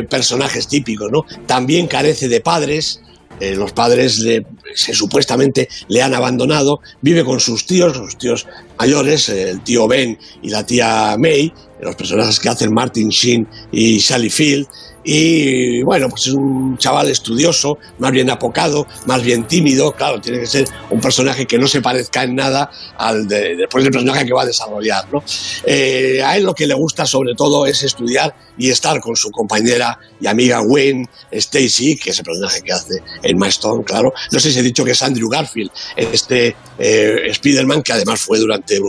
personajes 0.09 0.67
típicos, 0.67 1.11
¿no? 1.11 1.25
También 1.45 1.87
carece 1.87 2.27
de 2.27 2.41
padres, 2.41 3.01
eh, 3.39 3.55
los 3.55 3.71
padres 3.71 4.19
le, 4.19 4.45
se, 4.75 4.93
supuestamente 4.93 5.69
le 5.87 6.01
han 6.01 6.13
abandonado, 6.13 6.79
vive 7.01 7.23
con 7.23 7.39
sus 7.39 7.65
tíos, 7.65 7.95
sus 7.95 8.17
tíos 8.17 8.47
mayores, 8.79 9.29
el 9.29 9.61
tío 9.61 9.87
Ben 9.87 10.17
y 10.41 10.49
la 10.49 10.65
tía 10.65 11.15
May, 11.17 11.51
los 11.81 11.95
personajes 11.95 12.39
que 12.39 12.49
hacen 12.49 12.73
Martin 12.73 13.09
Sheen 13.09 13.47
y 13.71 13.99
Sally 13.99 14.29
Field, 14.29 14.67
y 15.03 15.83
bueno, 15.83 16.09
pues 16.09 16.27
es 16.27 16.33
un 16.33 16.77
chaval 16.77 17.09
estudioso, 17.09 17.77
más 17.99 18.11
bien 18.11 18.29
apocado, 18.29 18.87
más 19.05 19.21
bien 19.21 19.45
tímido. 19.45 19.91
Claro, 19.91 20.21
tiene 20.21 20.39
que 20.39 20.47
ser 20.47 20.65
un 20.89 21.01
personaje 21.01 21.45
que 21.45 21.57
no 21.57 21.67
se 21.67 21.81
parezca 21.81 22.23
en 22.23 22.35
nada 22.35 22.71
al 22.97 23.27
de, 23.27 23.55
después 23.55 23.83
del 23.83 23.91
personaje 23.91 24.25
que 24.25 24.33
va 24.33 24.43
a 24.43 24.45
desarrollar. 24.45 25.05
¿no? 25.11 25.23
Eh, 25.65 26.21
a 26.23 26.37
él 26.37 26.43
lo 26.43 26.53
que 26.53 26.67
le 26.67 26.73
gusta 26.73 27.05
sobre 27.05 27.35
todo 27.35 27.65
es 27.65 27.83
estudiar 27.83 28.33
y 28.57 28.69
estar 28.69 28.99
con 29.01 29.15
su 29.15 29.29
compañera 29.31 29.99
y 30.21 30.27
amiga 30.27 30.59
Gwen 30.59 31.07
Stacy, 31.31 31.97
que 31.97 32.11
es 32.11 32.19
el 32.19 32.25
personaje 32.25 32.61
que 32.61 32.71
hace 32.71 33.01
en 33.23 33.43
Stone, 33.43 33.83
claro. 33.83 34.13
No 34.31 34.39
sé 34.39 34.51
si 34.51 34.59
he 34.59 34.63
dicho 34.63 34.85
que 34.85 34.91
es 34.91 35.01
Andrew 35.01 35.27
Garfield, 35.27 35.71
este 35.97 36.55
eh, 36.79 37.17
Spider-Man 37.27 37.83
que 37.83 37.93
además 37.93 38.21
fue 38.21 38.39
durante 38.39 38.79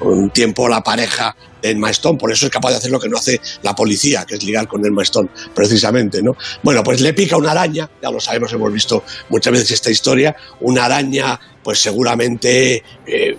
un 0.00 0.30
tiempo 0.30 0.68
la 0.68 0.82
pareja 0.82 1.34
en 1.62 1.84
Stone, 1.86 2.18
por 2.18 2.32
eso 2.32 2.46
es 2.46 2.52
capaz 2.52 2.70
de 2.70 2.76
hacer 2.76 2.90
lo 2.90 3.00
que 3.00 3.08
no 3.08 3.16
hace 3.16 3.40
la 3.62 3.74
policía, 3.74 4.24
que 4.26 4.36
es 4.36 4.42
ligar 4.44 4.68
con 4.68 4.84
el 4.84 4.92
Stone, 5.02 5.28
precisamente, 5.54 6.22
¿no? 6.22 6.36
Bueno, 6.62 6.82
pues 6.82 7.00
le 7.00 7.12
pica 7.14 7.36
una 7.36 7.52
araña, 7.52 7.88
ya 8.02 8.10
lo 8.10 8.20
sabemos, 8.20 8.52
hemos 8.52 8.72
visto 8.72 9.04
muchas 9.28 9.52
veces 9.52 9.70
esta 9.72 9.90
historia, 9.90 10.36
una 10.60 10.84
araña, 10.84 11.38
pues 11.62 11.78
seguramente 11.80 12.82
eh, 13.06 13.36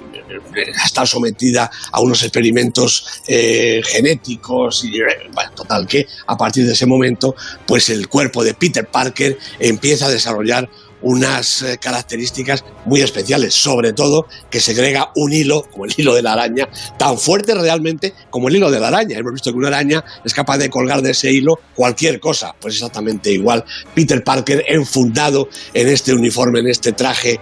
está 0.85 1.05
sometida 1.05 1.69
a 1.91 2.01
unos 2.01 2.21
experimentos 2.23 3.21
eh, 3.27 3.81
genéticos 3.83 4.83
y, 4.85 4.99
bueno, 5.33 5.51
total, 5.55 5.87
que 5.87 6.05
a 6.27 6.37
partir 6.37 6.65
de 6.65 6.73
ese 6.73 6.85
momento, 6.85 7.35
pues 7.65 7.89
el 7.89 8.07
cuerpo 8.07 8.43
de 8.43 8.53
Peter 8.53 8.87
Parker 8.87 9.37
empieza 9.59 10.05
a 10.05 10.09
desarrollar 10.09 10.69
unas 11.01 11.61
eh, 11.61 11.77
características 11.79 12.63
muy 12.85 13.01
especiales, 13.01 13.53
sobre 13.53 13.93
todo 13.93 14.27
que 14.49 14.59
segrega 14.59 15.11
un 15.15 15.33
hilo, 15.33 15.63
como 15.71 15.85
el 15.85 15.93
hilo 15.95 16.13
de 16.13 16.21
la 16.21 16.33
araña, 16.33 16.69
tan 16.97 17.17
fuerte 17.17 17.53
realmente 17.55 18.13
como 18.29 18.49
el 18.49 18.55
hilo 18.55 18.71
de 18.71 18.79
la 18.79 18.87
araña. 18.89 19.17
Hemos 19.17 19.33
visto 19.33 19.51
que 19.51 19.57
una 19.57 19.67
araña 19.67 20.03
es 20.23 20.33
capaz 20.33 20.57
de 20.57 20.69
colgar 20.69 21.01
de 21.01 21.11
ese 21.11 21.31
hilo 21.31 21.59
cualquier 21.75 22.19
cosa, 22.19 22.55
pues 22.59 22.75
exactamente 22.75 23.31
igual. 23.31 23.63
Peter 23.93 24.23
Parker 24.23 24.63
enfundado 24.67 25.49
en 25.73 25.87
este 25.87 26.13
uniforme, 26.13 26.59
en 26.59 26.67
este 26.67 26.91
traje 26.91 27.39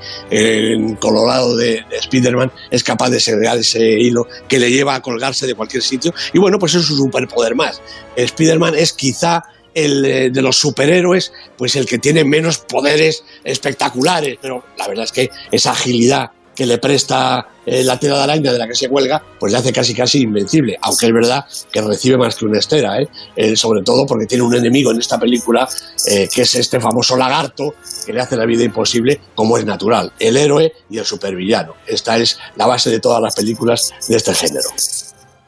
colorado 0.99 1.55
de, 1.55 1.83
de 1.89 1.97
Spider-Man, 1.97 2.51
es 2.71 2.83
capaz 2.83 3.09
de 3.09 3.19
segregar 3.19 3.57
ese 3.57 3.81
hilo 3.99 4.27
que 4.47 4.59
le 4.59 4.71
lleva 4.71 4.95
a 4.95 5.01
colgarse 5.01 5.47
de 5.47 5.55
cualquier 5.55 5.83
sitio. 5.83 6.13
Y 6.33 6.39
bueno, 6.39 6.59
pues 6.59 6.75
es 6.75 6.89
un 6.89 6.97
superpoder 6.97 7.55
más. 7.55 7.81
Spider-Man 8.15 8.75
es 8.75 8.93
quizá 8.93 9.43
el 9.73 10.05
eh, 10.05 10.29
de 10.29 10.41
los 10.41 10.57
superhéroes, 10.57 11.31
pues 11.57 11.75
el 11.75 11.85
que 11.85 11.99
tiene 11.99 12.23
menos 12.23 12.59
poderes 12.59 13.23
espectaculares, 13.43 14.37
pero 14.41 14.63
la 14.77 14.87
verdad 14.87 15.05
es 15.05 15.11
que 15.11 15.29
esa 15.51 15.71
agilidad 15.71 16.31
que 16.55 16.65
le 16.65 16.77
presta 16.77 17.47
eh, 17.65 17.83
la 17.85 17.97
tela 17.97 18.17
de 18.17 18.23
araña 18.23 18.51
de 18.51 18.57
la 18.57 18.67
que 18.67 18.75
se 18.75 18.89
cuelga, 18.89 19.23
pues 19.39 19.53
le 19.53 19.59
hace 19.59 19.71
casi 19.71 19.93
casi 19.93 20.23
invencible, 20.23 20.77
aunque 20.81 21.05
es 21.05 21.13
verdad 21.13 21.45
que 21.71 21.81
recibe 21.81 22.17
más 22.17 22.35
que 22.35 22.45
una 22.45 22.59
estera, 22.59 23.01
¿eh? 23.01 23.55
sobre 23.55 23.81
todo 23.81 24.05
porque 24.05 24.25
tiene 24.25 24.43
un 24.43 24.53
enemigo 24.53 24.91
en 24.91 24.99
esta 24.99 25.17
película, 25.17 25.69
que 26.05 26.41
es 26.41 26.55
este 26.55 26.81
famoso 26.81 27.15
lagarto, 27.15 27.75
que 28.05 28.11
le 28.11 28.19
hace 28.19 28.35
la 28.35 28.45
vida 28.45 28.65
imposible, 28.65 29.21
como 29.35 29.57
es 29.57 29.63
natural, 29.63 30.11
el 30.19 30.35
héroe 30.35 30.73
y 30.89 30.97
el 30.97 31.05
supervillano. 31.05 31.75
Esta 31.87 32.17
es 32.17 32.37
la 32.57 32.67
base 32.67 32.89
de 32.89 32.99
todas 32.99 33.21
las 33.21 33.35
películas 33.35 33.93
de 34.09 34.17
este 34.17 34.33
género. 34.33 34.69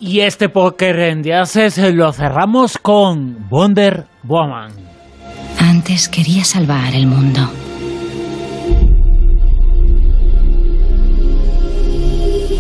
Y 0.04 0.22
este 0.22 0.50
póker 0.50 1.22
de 1.22 1.36
haces 1.36 1.78
lo 1.78 2.12
cerramos 2.12 2.80
con 2.80 3.48
Wonder 3.50 4.08
Woman. 4.24 4.72
Antes 5.60 6.10
quería 6.10 6.44
salvar 6.44 6.96
el 6.96 7.06
mundo. 7.06 7.48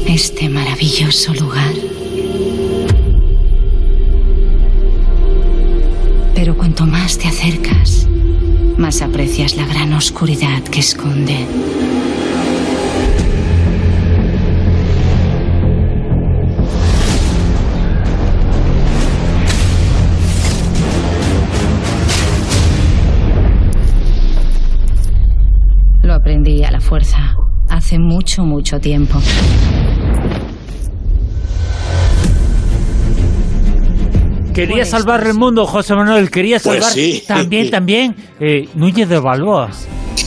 Este 0.05 0.49
maravilloso 0.49 1.33
lugar. 1.33 1.73
Pero 6.35 6.55
cuanto 6.55 6.85
más 6.85 7.17
te 7.17 7.27
acercas, 7.27 8.07
más 8.77 9.01
aprecias 9.01 9.55
la 9.55 9.65
gran 9.65 9.93
oscuridad 9.93 10.61
que 10.65 10.81
esconde. 10.81 11.47
Hace 27.91 27.99
mucho, 27.99 28.45
mucho 28.45 28.79
tiempo. 28.79 29.19
Quería 34.53 34.75
pues 34.77 34.89
salvar 34.89 35.27
el 35.27 35.33
mundo, 35.33 35.65
José 35.65 35.95
Manuel. 35.95 36.31
Quería 36.31 36.59
pues 36.61 36.85
salvar 36.85 36.93
también, 37.27 37.69
también 37.71 38.15
eh, 38.39 38.69
Núñez 38.75 39.09
de 39.09 39.19
Balboa. 39.19 39.71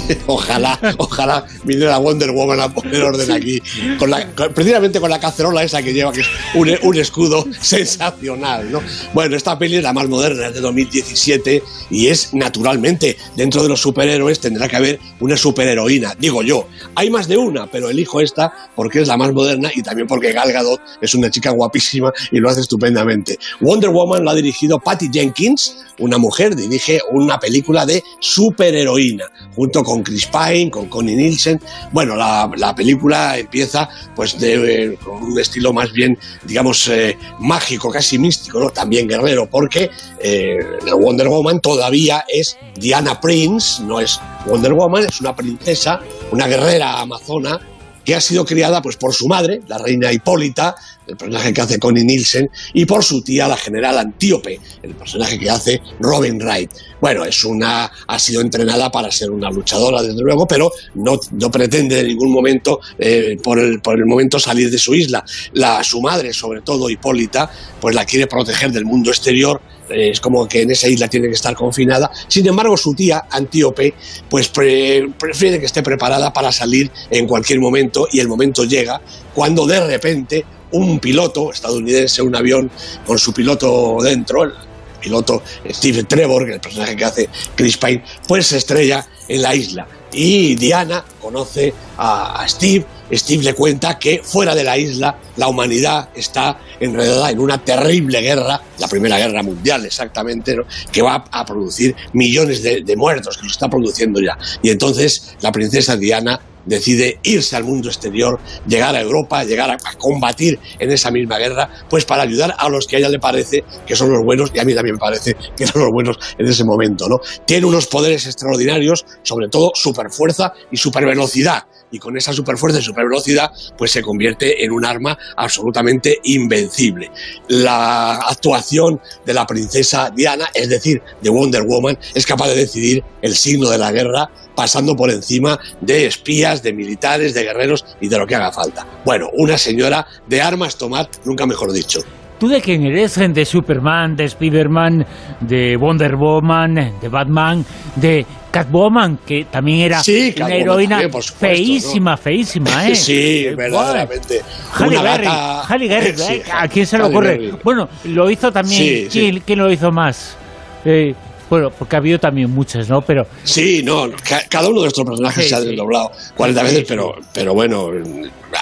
ojalá, 0.26 0.78
ojalá 0.98 1.46
viniera 1.64 1.98
Wonder 1.98 2.30
Woman 2.30 2.60
a 2.60 2.72
poner 2.72 3.02
orden 3.02 3.30
aquí, 3.30 3.60
la, 4.06 4.26
precisamente 4.54 5.00
con 5.00 5.10
la 5.10 5.18
cacerola 5.18 5.62
esa 5.62 5.82
que 5.82 5.92
lleva, 5.92 6.12
que 6.12 6.20
es 6.20 6.28
un, 6.54 6.96
escudo 6.96 7.44
sensacional, 7.60 8.70
¿no? 8.70 8.80
Bueno, 9.12 9.36
esta 9.36 9.58
peli 9.58 9.76
es 9.76 9.82
la 9.82 9.92
más 9.92 10.08
moderna, 10.08 10.48
es 10.48 10.54
de 10.54 10.60
2017 10.60 11.62
y 11.90 12.08
es 12.08 12.34
naturalmente, 12.34 13.16
dentro 13.36 13.62
de 13.62 13.68
los 13.68 13.80
superhéroes 13.80 14.40
tendrá 14.40 14.68
que 14.68 14.76
haber 14.76 15.00
una 15.20 15.36
superheroína, 15.36 16.14
digo 16.18 16.42
yo. 16.42 16.68
Hay 16.94 17.10
más 17.10 17.26
de 17.28 17.36
una, 17.36 17.66
pero 17.66 17.88
elijo 17.88 18.20
esta 18.20 18.52
porque 18.74 19.00
es 19.00 19.08
la 19.08 19.16
más 19.16 19.32
moderna 19.32 19.70
y 19.74 19.82
también 19.82 20.06
porque 20.06 20.32
Gal 20.32 20.52
Gadot 20.52 20.80
es 21.00 21.14
una 21.14 21.30
chica 21.30 21.50
guapísima 21.50 22.12
y 22.30 22.38
lo 22.38 22.48
hace 22.48 22.60
estupendamente. 22.60 23.38
Wonder 23.60 23.90
Woman 23.90 24.24
lo 24.24 24.30
ha 24.30 24.34
dirigido 24.34 24.78
Patty 24.78 25.08
Jenkins, 25.12 25.84
una 25.98 26.18
mujer, 26.18 26.54
dirige 26.54 27.00
una 27.10 27.38
película 27.38 27.86
de 27.86 28.02
superheroína, 28.20 29.26
junto 29.54 29.82
con 29.82 29.93
Chris 30.02 30.26
Pine, 30.26 30.70
con 30.70 30.88
Connie 30.88 31.16
Nielsen. 31.16 31.60
Bueno, 31.92 32.16
la, 32.16 32.74
película 32.74 33.38
empieza 33.38 33.88
pues 34.16 34.38
de, 34.38 34.98
con 35.02 35.22
un 35.22 35.38
estilo 35.38 35.72
más 35.72 35.92
bien, 35.92 36.18
digamos, 36.44 36.88
eh, 36.88 37.16
mágico, 37.40 37.90
casi 37.90 38.18
místico, 38.18 38.58
¿no? 38.58 38.70
también 38.70 39.06
guerrero, 39.06 39.48
porque 39.48 39.90
eh, 40.18 40.58
Wonder 40.98 41.28
Woman 41.28 41.60
todavía 41.60 42.24
es 42.28 42.56
Diana 42.76 43.20
Prince, 43.20 43.82
no 43.82 44.00
es 44.00 44.20
Wonder 44.46 44.72
Woman, 44.72 45.04
es 45.04 45.20
una 45.20 45.36
princesa, 45.36 46.00
una 46.32 46.46
guerrera 46.46 47.00
amazona 47.00 47.60
que 48.04 48.14
ha 48.14 48.20
sido 48.20 48.44
criada 48.44 48.82
pues, 48.82 48.96
por 48.96 49.14
su 49.14 49.26
madre, 49.26 49.62
la 49.66 49.78
reina 49.78 50.12
Hipólita, 50.12 50.76
el 51.06 51.16
personaje 51.16 51.52
que 51.52 51.60
hace 51.60 51.78
Connie 51.78 52.04
Nielsen, 52.04 52.50
y 52.72 52.84
por 52.84 53.04
su 53.04 53.22
tía, 53.22 53.48
la 53.48 53.56
general 53.56 53.98
Antíope, 53.98 54.60
el 54.82 54.94
personaje 54.94 55.38
que 55.38 55.50
hace 55.50 55.80
Robin 56.00 56.38
Wright. 56.38 56.70
Bueno, 57.00 57.24
es 57.24 57.44
una, 57.44 57.90
ha 58.06 58.18
sido 58.18 58.40
entrenada 58.40 58.90
para 58.90 59.10
ser 59.10 59.30
una 59.30 59.50
luchadora, 59.50 60.02
desde 60.02 60.22
luego, 60.22 60.46
pero 60.46 60.70
no, 60.94 61.18
no 61.32 61.50
pretende 61.50 62.00
en 62.00 62.08
ningún 62.08 62.32
momento, 62.32 62.80
eh, 62.98 63.36
por, 63.42 63.58
el, 63.58 63.80
por 63.80 63.98
el 63.98 64.06
momento, 64.06 64.38
salir 64.38 64.70
de 64.70 64.78
su 64.78 64.94
isla. 64.94 65.24
La, 65.52 65.84
su 65.84 66.00
madre, 66.00 66.32
sobre 66.32 66.62
todo 66.62 66.88
Hipólita, 66.88 67.50
pues 67.80 67.94
la 67.94 68.04
quiere 68.04 68.26
proteger 68.26 68.72
del 68.72 68.84
mundo 68.84 69.10
exterior 69.10 69.60
es 69.88 70.20
como 70.20 70.46
que 70.48 70.62
en 70.62 70.70
esa 70.70 70.88
isla 70.88 71.08
tiene 71.08 71.28
que 71.28 71.34
estar 71.34 71.54
confinada. 71.54 72.10
Sin 72.28 72.46
embargo, 72.46 72.76
su 72.76 72.94
tía, 72.94 73.24
Antíope, 73.30 73.94
pues 74.28 74.48
prefiere 74.48 75.60
que 75.60 75.66
esté 75.66 75.82
preparada 75.82 76.32
para 76.32 76.52
salir 76.52 76.90
en 77.10 77.26
cualquier 77.26 77.60
momento 77.60 78.08
y 78.10 78.20
el 78.20 78.28
momento 78.28 78.64
llega 78.64 79.00
cuando 79.34 79.66
de 79.66 79.86
repente 79.86 80.44
un 80.74 80.98
piloto 80.98 81.52
estadounidense, 81.52 82.22
un 82.22 82.36
avión 82.36 82.70
con 83.06 83.18
su 83.18 83.32
piloto 83.32 83.98
dentro, 84.02 84.44
el 84.44 84.52
piloto 85.00 85.42
Steve 85.70 86.04
Trevor, 86.04 86.50
el 86.50 86.60
personaje 86.60 86.96
que 86.96 87.04
hace 87.04 87.28
Chris 87.54 87.76
Pine, 87.76 88.04
pues 88.26 88.46
se 88.46 88.58
estrella 88.58 89.06
en 89.28 89.42
la 89.42 89.54
isla. 89.54 89.86
Y 90.12 90.54
Diana 90.54 91.04
conoce 91.20 91.74
a 91.98 92.44
Steve 92.48 92.86
Steve 93.12 93.42
le 93.42 93.54
cuenta 93.54 93.98
que 93.98 94.22
fuera 94.22 94.54
de 94.54 94.64
la 94.64 94.78
isla 94.78 95.18
la 95.36 95.48
humanidad 95.48 96.08
está 96.14 96.58
enredada 96.80 97.30
en 97.30 97.38
una 97.38 97.62
terrible 97.62 98.20
guerra, 98.20 98.60
la 98.78 98.88
Primera 98.88 99.18
Guerra 99.18 99.42
Mundial 99.42 99.84
exactamente, 99.84 100.56
que 100.90 101.02
va 101.02 101.24
a 101.30 101.44
producir 101.44 101.94
millones 102.12 102.62
de 102.62 102.96
muertos, 102.96 103.36
que 103.36 103.44
lo 103.44 103.50
está 103.50 103.68
produciendo 103.68 104.20
ya. 104.20 104.38
Y 104.62 104.70
entonces 104.70 105.36
la 105.40 105.52
princesa 105.52 105.96
Diana 105.96 106.40
decide 106.66 107.18
irse 107.22 107.56
al 107.56 107.64
mundo 107.64 107.88
exterior, 107.88 108.38
llegar 108.66 108.94
a 108.94 109.00
Europa, 109.00 109.44
llegar 109.44 109.70
a, 109.70 109.78
combatir 109.98 110.58
en 110.78 110.90
esa 110.90 111.10
misma 111.10 111.38
guerra, 111.38 111.68
pues 111.88 112.04
para 112.04 112.22
ayudar 112.22 112.54
a 112.58 112.68
los 112.68 112.86
que 112.86 112.96
a 112.96 112.98
ella 112.98 113.08
le 113.08 113.18
parece 113.18 113.64
que 113.86 113.96
son 113.96 114.10
los 114.10 114.22
buenos, 114.24 114.50
y 114.54 114.58
a 114.58 114.64
mí 114.64 114.74
también 114.74 114.94
me 114.94 115.00
parece 115.00 115.36
que 115.56 115.66
son 115.66 115.82
los 115.82 115.90
buenos 115.90 116.18
en 116.38 116.46
ese 116.46 116.64
momento, 116.64 117.08
¿no? 117.08 117.18
Tiene 117.46 117.66
unos 117.66 117.86
poderes 117.86 118.26
extraordinarios, 118.26 119.04
sobre 119.22 119.48
todo 119.48 119.72
superfuerza 119.74 120.52
y 120.70 120.76
supervelocidad, 120.76 121.64
y 121.90 121.98
con 121.98 122.16
esa 122.16 122.32
superfuerza 122.32 122.80
y 122.80 122.82
supervelocidad, 122.82 123.50
pues 123.78 123.92
se 123.92 124.02
convierte 124.02 124.64
en 124.64 124.72
un 124.72 124.84
arma 124.84 125.16
absolutamente 125.36 126.18
invencible. 126.24 127.10
La 127.48 128.16
actuación 128.16 129.00
de 129.24 129.34
la 129.34 129.46
princesa 129.46 130.10
Diana, 130.14 130.48
es 130.54 130.68
decir, 130.68 131.02
de 131.22 131.30
Wonder 131.30 131.62
Woman, 131.62 131.96
es 132.14 132.26
capaz 132.26 132.48
de 132.48 132.56
decidir 132.56 133.04
el 133.22 133.36
signo 133.36 133.70
de 133.70 133.78
la 133.78 133.92
guerra 133.92 134.28
pasando 134.54 134.94
por 134.96 135.10
encima 135.10 135.58
de 135.80 136.06
espías, 136.06 136.62
de 136.62 136.72
militares, 136.72 137.34
de 137.34 137.42
guerreros 137.42 137.84
y 138.00 138.08
de 138.08 138.18
lo 138.18 138.26
que 138.26 138.34
haga 138.34 138.52
falta. 138.52 138.86
Bueno, 139.04 139.28
una 139.34 139.58
señora 139.58 140.06
de 140.26 140.40
armas 140.42 140.76
tomar, 140.76 141.08
nunca 141.24 141.46
mejor 141.46 141.72
dicho. 141.72 142.00
¿Tú 142.38 142.48
de 142.48 142.60
quién 142.60 142.84
eres? 142.84 143.14
¿De 143.16 143.44
Superman, 143.44 144.16
de 144.16 144.28
Spiderman, 144.28 145.06
de 145.40 145.76
Wonder 145.76 146.16
Woman, 146.16 146.74
de 147.00 147.08
Batman, 147.08 147.64
de 147.96 148.26
Catwoman, 148.50 149.18
que 149.24 149.46
también 149.50 149.80
era 149.80 150.02
Sí, 150.02 150.26
una 150.36 150.46
Catwoman 150.46 150.52
heroína 150.60 150.90
también, 151.00 151.10
supuesto, 151.22 151.38
feísima, 151.38 152.10
¿no? 152.12 152.16
feísima, 152.18 152.88
¿eh? 152.88 152.94
Sí, 152.96 153.46
verdaderamente. 153.56 154.42
Halle 154.78 154.98
Berry, 155.02 155.24
gata- 155.24 155.62
Halle 155.66 155.88
Berry, 155.88 156.12
Sí, 156.18 156.32
¿eh? 156.34 156.42
¿a 156.52 156.68
quién 156.68 156.86
se 156.86 156.96
le 156.98 157.04
Halle 157.04 157.14
ocurre? 157.14 157.38
Berry. 157.38 157.54
Bueno, 157.62 157.88
lo 158.04 158.30
hizo 158.30 158.52
también, 158.52 158.82
Sí, 158.82 159.08
sí. 159.10 159.20
¿quién, 159.20 159.40
quién 159.46 159.58
lo 159.60 159.72
hizo 159.72 159.90
más? 159.92 160.36
Eh, 160.84 161.14
bueno, 161.50 161.70
porque 161.70 161.96
ha 161.96 161.98
habido 161.98 162.18
también 162.18 162.50
muchas, 162.50 162.88
¿no? 162.88 163.02
Pero 163.02 163.26
Sí, 163.44 163.82
no, 163.84 164.10
ca- 164.28 164.44
cada 164.48 164.68
uno 164.68 164.82
de 164.82 164.88
estos 164.88 165.04
personajes 165.04 165.44
Sí, 165.44 165.50
se 165.50 165.54
ha 165.56 165.60
desdoblado 165.60 166.10
40 166.36 166.60
Sí, 166.60 166.66
veces, 166.66 166.84
pero, 166.88 167.14
pero 167.32 167.54
bueno, 167.54 167.90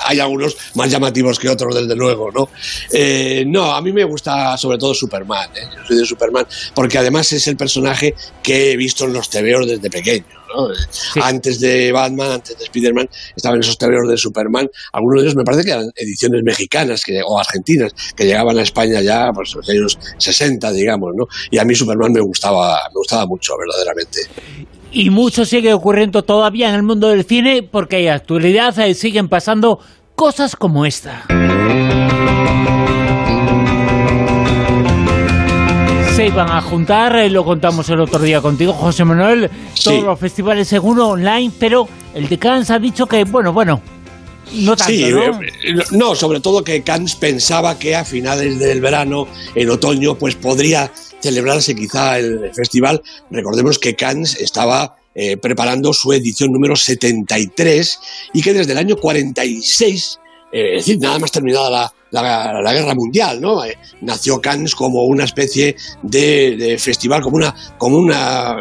hay 0.06 0.20
algunos 0.20 0.56
más 0.74 0.90
llamativos 0.90 1.38
que 1.38 1.48
otros, 1.48 1.74
desde 1.74 1.94
luego, 1.94 2.30
¿no? 2.32 2.48
Eh, 2.92 3.44
no, 3.46 3.72
a 3.74 3.80
mí 3.82 3.92
me 3.92 4.04
gusta 4.04 4.56
sobre 4.56 4.78
todo 4.78 4.94
Superman, 4.94 5.50
¿eh? 5.54 5.68
Yo 5.76 5.86
soy 5.86 5.96
de 5.98 6.04
Superman, 6.06 6.46
porque 6.74 6.98
además 6.98 7.32
es 7.32 7.46
el 7.48 7.56
personaje 7.56 8.14
que 8.42 8.72
he 8.72 8.76
visto 8.76 9.04
en 9.04 9.12
los 9.12 9.28
tebeos 9.30 9.66
desde 9.66 9.88
pequeño, 9.90 10.24
¿no? 10.54 10.68
Antes 11.22 11.60
de 11.60 11.92
Batman, 11.92 12.32
antes 12.32 12.58
de 12.58 12.64
Spider-Man, 12.64 13.08
estaban 13.36 13.60
esos 13.60 13.78
tebeos 13.78 14.08
de 14.08 14.16
Superman, 14.16 14.68
algunos 14.92 15.20
de 15.20 15.26
ellos 15.26 15.36
me 15.36 15.44
parece 15.44 15.64
que 15.64 15.70
eran 15.72 15.90
ediciones 15.96 16.42
mexicanas 16.44 17.02
que, 17.04 17.20
o 17.24 17.38
argentinas, 17.38 17.92
que 18.16 18.24
llegaban 18.24 18.58
a 18.58 18.62
España 18.62 19.00
ya 19.00 19.30
pues, 19.32 19.52
en 19.54 19.58
los 19.58 19.68
años 19.68 19.98
60, 20.18 20.72
digamos, 20.72 21.12
¿no? 21.16 21.26
Y 21.50 21.58
a 21.58 21.64
mí 21.64 21.74
Superman 21.74 22.12
me 22.12 22.20
gustaba, 22.20 22.78
me 22.88 22.94
gustaba 22.94 23.26
mucho, 23.26 23.54
verdaderamente. 23.58 24.20
Y 24.92 25.10
mucho 25.10 25.44
sigue 25.44 25.72
ocurriendo 25.72 26.22
todavía 26.22 26.68
en 26.68 26.74
el 26.74 26.82
mundo 26.82 27.08
del 27.08 27.24
cine 27.24 27.62
porque 27.62 27.98
en 27.98 28.06
la 28.06 28.14
actualidad 28.14 28.78
eh, 28.78 28.94
siguen 28.94 29.28
pasando 29.28 29.80
cosas 30.14 30.54
como 30.54 30.84
esta. 30.84 31.24
Se 36.22 36.28
iban 36.28 36.50
a 36.50 36.62
juntar, 36.62 37.16
eh, 37.16 37.28
lo 37.28 37.44
contamos 37.44 37.88
el 37.88 37.98
otro 37.98 38.20
día 38.20 38.40
contigo, 38.40 38.72
José 38.72 39.04
Manuel, 39.04 39.50
todos 39.82 40.04
los 40.04 40.20
festivales 40.20 40.68
seguro 40.68 41.08
online, 41.08 41.50
pero 41.58 41.88
el 42.14 42.28
de 42.28 42.38
Cannes 42.38 42.70
ha 42.70 42.78
dicho 42.78 43.06
que, 43.06 43.24
bueno, 43.24 43.52
bueno, 43.52 43.82
no 44.52 44.76
tanto, 44.76 44.92
sí, 44.92 45.10
¿no? 45.10 45.42
eh, 45.42 45.84
no, 45.90 46.14
sobre 46.14 46.38
todo 46.38 46.62
que 46.62 46.84
Cannes 46.84 47.16
pensaba 47.16 47.76
que 47.76 47.96
a 47.96 48.04
finales 48.04 48.60
del 48.60 48.80
verano, 48.80 49.26
en 49.56 49.68
otoño, 49.68 50.16
pues 50.16 50.36
podría 50.36 50.92
celebrarse 51.20 51.74
quizá 51.74 52.20
el 52.20 52.52
festival. 52.54 53.02
Recordemos 53.28 53.80
que 53.80 53.96
Cannes 53.96 54.36
estaba 54.36 54.94
eh, 55.16 55.36
preparando 55.38 55.92
su 55.92 56.12
edición 56.12 56.52
número 56.52 56.76
73 56.76 57.98
y 58.32 58.42
que 58.42 58.54
desde 58.54 58.70
el 58.70 58.78
año 58.78 58.94
46 58.94 60.20
eh, 60.52 60.76
es 60.76 60.86
decir, 60.86 61.00
nada 61.00 61.18
más 61.18 61.32
terminada 61.32 61.70
la, 61.70 61.94
la- 62.12 62.60
la 62.62 62.72
guerra 62.72 62.94
mundial, 62.94 63.40
¿no? 63.40 63.64
Eh, 63.64 63.76
nació 64.02 64.40
Cannes 64.40 64.74
como 64.74 65.02
una 65.04 65.24
especie 65.24 65.74
de, 66.02 66.56
de 66.56 66.78
festival, 66.78 67.22
como 67.22 67.36
una, 67.36 67.54
como 67.78 67.96
una, 67.96 68.56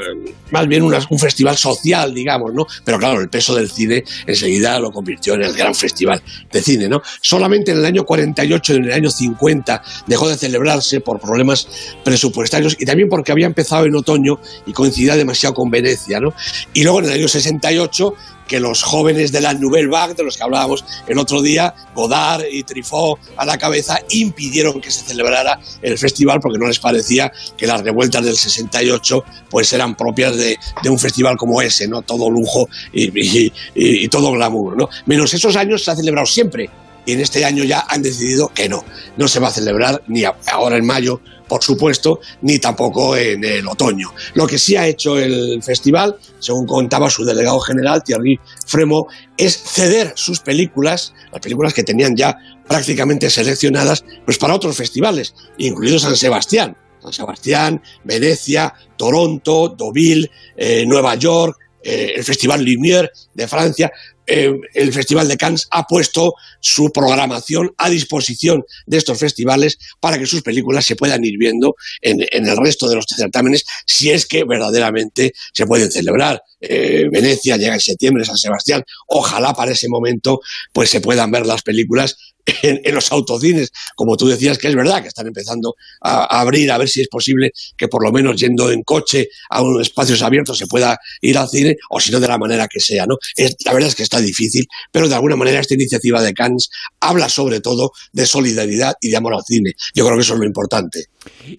más 0.51 0.67
bien 0.67 0.81
una- 0.83 1.05
un 1.09 1.19
festival 1.19 1.57
social, 1.57 2.13
digamos, 2.13 2.53
¿no? 2.53 2.65
Pero 2.83 2.97
claro, 2.97 3.21
el 3.21 3.29
peso 3.29 3.53
del 3.53 3.69
cine 3.69 4.03
enseguida 4.25 4.79
lo 4.79 4.91
convirtió 4.91 5.33
en 5.35 5.43
el 5.43 5.53
gran 5.53 5.75
festival 5.75 6.21
de 6.51 6.61
cine, 6.61 6.87
¿no? 6.89 7.01
Solamente 7.21 7.71
en 7.71 7.77
el 7.79 7.85
año 7.85 8.05
48 8.05 8.73
y 8.73 8.75
en 8.77 8.85
el 8.85 8.93
año 8.93 9.11
50 9.11 9.83
dejó 10.07 10.29
de 10.29 10.37
celebrarse 10.37 11.01
por 11.01 11.19
problemas 11.19 11.67
presupuestarios 12.03 12.75
y 12.79 12.85
también 12.85 13.09
porque 13.09 13.31
había 13.31 13.45
empezado 13.45 13.85
en 13.85 13.95
otoño 13.95 14.39
y 14.65 14.73
coincidía 14.73 15.15
demasiado 15.15 15.53
con 15.55 15.69
Venecia, 15.69 16.19
¿no? 16.19 16.33
Y 16.73 16.83
luego 16.83 16.99
en 16.99 17.05
el 17.05 17.11
año 17.11 17.27
68 17.27 18.13
que 18.51 18.59
los 18.59 18.83
jóvenes 18.83 19.31
de 19.31 19.39
la 19.39 19.53
Nouvelle 19.53 19.87
Vague, 19.87 20.13
de 20.13 20.23
los 20.25 20.35
que 20.35 20.43
hablábamos 20.43 20.83
el 21.07 21.17
otro 21.17 21.41
día, 21.41 21.73
Godard 21.95 22.43
y 22.51 22.63
Truffaut 22.63 23.17
a 23.37 23.45
la 23.45 23.57
cabeza, 23.57 23.97
impidieron 24.09 24.81
que 24.81 24.91
se 24.91 25.05
celebrara 25.05 25.57
el 25.81 25.97
festival 25.97 26.41
porque 26.41 26.59
no 26.59 26.67
les 26.67 26.77
parecía 26.77 27.31
que 27.55 27.65
las 27.65 27.79
revueltas 27.79 28.25
del 28.25 28.35
68 28.35 29.23
pues 29.49 29.71
eran 29.71 29.95
propias 29.95 30.35
de, 30.35 30.57
un 30.89 30.99
festival 30.99 31.37
como 31.37 31.61
ese, 31.61 31.87
¿no? 31.87 32.01
Todo 32.01 32.29
lujo 32.29 32.67
y, 32.91 33.49
y- 33.73 34.07
todo 34.09 34.33
glamour, 34.33 34.75
¿no? 34.75 34.89
Menos 35.05 35.33
esos 35.33 35.55
años 35.55 35.85
se 35.85 35.91
ha 35.91 35.95
celebrado 35.95 36.27
siempre 36.27 36.69
y 37.05 37.13
en 37.13 37.21
este 37.21 37.45
año 37.45 37.63
ya 37.63 37.85
han 37.87 38.01
decidido 38.01 38.49
que 38.49 38.67
no, 38.67 38.83
no 39.15 39.29
se 39.29 39.39
va 39.39 39.47
a 39.47 39.51
celebrar 39.51 40.03
ni 40.09 40.25
ahora 40.51 40.75
en 40.75 40.85
mayo, 40.85 41.21
por 41.51 41.61
supuesto, 41.61 42.21
ni 42.43 42.59
tampoco 42.59 43.17
en 43.17 43.43
el 43.43 43.67
otoño. 43.67 44.13
Lo 44.35 44.47
que 44.47 44.57
sí 44.57 44.77
ha 44.77 44.87
hecho 44.87 45.19
el 45.19 45.61
festival, 45.61 46.15
según 46.39 46.65
contaba 46.65 47.09
su 47.09 47.25
delegado 47.25 47.59
general, 47.59 48.01
Thierry 48.05 48.39
Fremo, 48.65 49.07
es 49.35 49.61
ceder 49.61 50.13
sus 50.15 50.39
películas, 50.39 51.13
las 51.29 51.41
películas 51.41 51.73
que 51.73 51.83
tenían 51.83 52.15
ya 52.15 52.37
prácticamente 52.65 53.29
seleccionadas, 53.29 54.05
pues 54.23 54.37
para 54.37 54.55
otros 54.55 54.77
festivales, 54.77 55.35
incluido 55.57 55.99
San 55.99 56.15
Sebastián. 56.15 56.77
San 57.01 57.11
Sebastián, 57.11 57.81
Venecia, 58.05 58.73
Toronto, 58.95 59.75
Deauville, 59.77 60.31
eh, 60.55 60.85
Nueva 60.85 61.15
York, 61.15 61.57
eh, 61.83 62.13
el 62.15 62.23
Festival 62.23 62.63
Lumière 62.63 63.09
de 63.33 63.47
Francia, 63.47 63.91
eh, 64.27 64.53
el 64.75 64.93
Festival 64.93 65.27
de 65.27 65.35
Cannes 65.35 65.67
ha 65.71 65.85
puesto 65.85 66.35
su 66.59 66.91
programación 66.91 67.73
a 67.77 67.89
disposición 67.89 68.63
de 68.85 68.97
estos 68.97 69.19
festivales 69.19 69.77
para 69.99 70.17
que 70.17 70.25
sus 70.25 70.41
películas 70.41 70.85
se 70.85 70.95
puedan 70.95 71.25
ir 71.25 71.37
viendo 71.37 71.75
en, 72.01 72.21
el 72.31 72.57
resto 72.57 72.87
de 72.87 72.95
los 72.95 73.05
certámenes, 73.05 73.65
si 73.85 74.11
es 74.11 74.25
que 74.25 74.43
verdaderamente 74.43 75.33
se 75.53 75.65
pueden 75.65 75.91
celebrar. 75.91 76.41
Eh, 76.61 77.07
Venecia 77.11 77.57
llega 77.57 77.73
en 77.73 77.81
septiembre, 77.81 78.23
San 78.23 78.37
Sebastián, 78.37 78.83
ojalá 79.07 79.53
para 79.53 79.71
ese 79.71 79.89
momento 79.89 80.39
pues 80.71 80.89
se 80.89 81.01
puedan 81.01 81.31
ver 81.31 81.45
las 81.45 81.63
películas 81.63 82.15
en, 82.63 82.93
los 82.93 83.11
autocines, 83.11 83.71
como 83.95 84.17
tú 84.17 84.27
decías 84.27 84.57
que 84.57 84.67
es 84.67 84.75
verdad 84.75 85.01
que 85.01 85.07
están 85.07 85.27
empezando 85.27 85.75
a, 86.01 86.23
a 86.23 86.41
abrir, 86.41 86.71
a 86.71 86.77
ver 86.77 86.89
si 86.89 87.01
es 87.01 87.07
posible 87.07 87.51
que 87.77 87.87
por 87.87 88.03
lo 88.03 88.11
menos 88.11 88.35
yendo 88.39 88.71
en 88.71 88.83
coche 88.83 89.29
a 89.49 89.61
unos 89.61 89.81
espacios 89.81 90.21
abiertos 90.21 90.57
se 90.57 90.67
pueda 90.67 90.97
ir 91.21 91.37
al 91.37 91.49
cine, 91.49 91.75
o 91.89 91.99
si 91.99 92.11
no 92.11 92.19
de 92.19 92.27
la 92.27 92.37
manera 92.37 92.67
que 92.67 92.79
sea, 92.79 93.05
¿no? 93.05 93.17
Es, 93.35 93.55
la 93.65 93.73
verdad 93.73 93.89
es 93.89 93.95
que 93.95 94.03
está 94.03 94.19
difícil, 94.19 94.65
pero 94.91 95.07
de 95.07 95.15
alguna 95.15 95.35
manera 95.35 95.59
esta 95.59 95.73
iniciativa 95.73 96.21
de 96.21 96.33
Cannes 96.33 96.69
habla 96.99 97.29
sobre 97.29 97.59
todo 97.61 97.91
de 98.11 98.25
solidaridad 98.25 98.93
y 99.01 99.09
de 99.09 99.17
amor 99.17 99.33
al 99.33 99.43
cine. 99.45 99.73
Yo 99.93 100.05
creo 100.05 100.17
que 100.17 100.23
eso 100.23 100.33
es 100.33 100.39
lo 100.39 100.45
importante. 100.45 101.05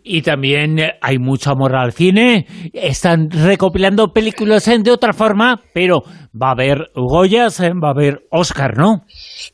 Y 0.05 0.23
también 0.23 0.79
eh, 0.79 0.93
hay 1.01 1.19
mucho 1.19 1.51
amor 1.51 1.75
al 1.75 1.93
cine. 1.93 2.47
Están 2.73 3.31
recopilando 3.31 4.13
películas 4.13 4.67
eh, 4.69 4.79
de 4.79 4.91
otra 4.91 5.13
forma, 5.13 5.61
pero 5.73 6.03
va 6.41 6.49
a 6.49 6.53
haber 6.53 6.91
Goyas, 6.95 7.61
eh, 7.61 7.71
va 7.71 7.89
a 7.89 7.93
haber 7.93 8.21
Oscar, 8.31 8.77
¿no? 8.77 9.05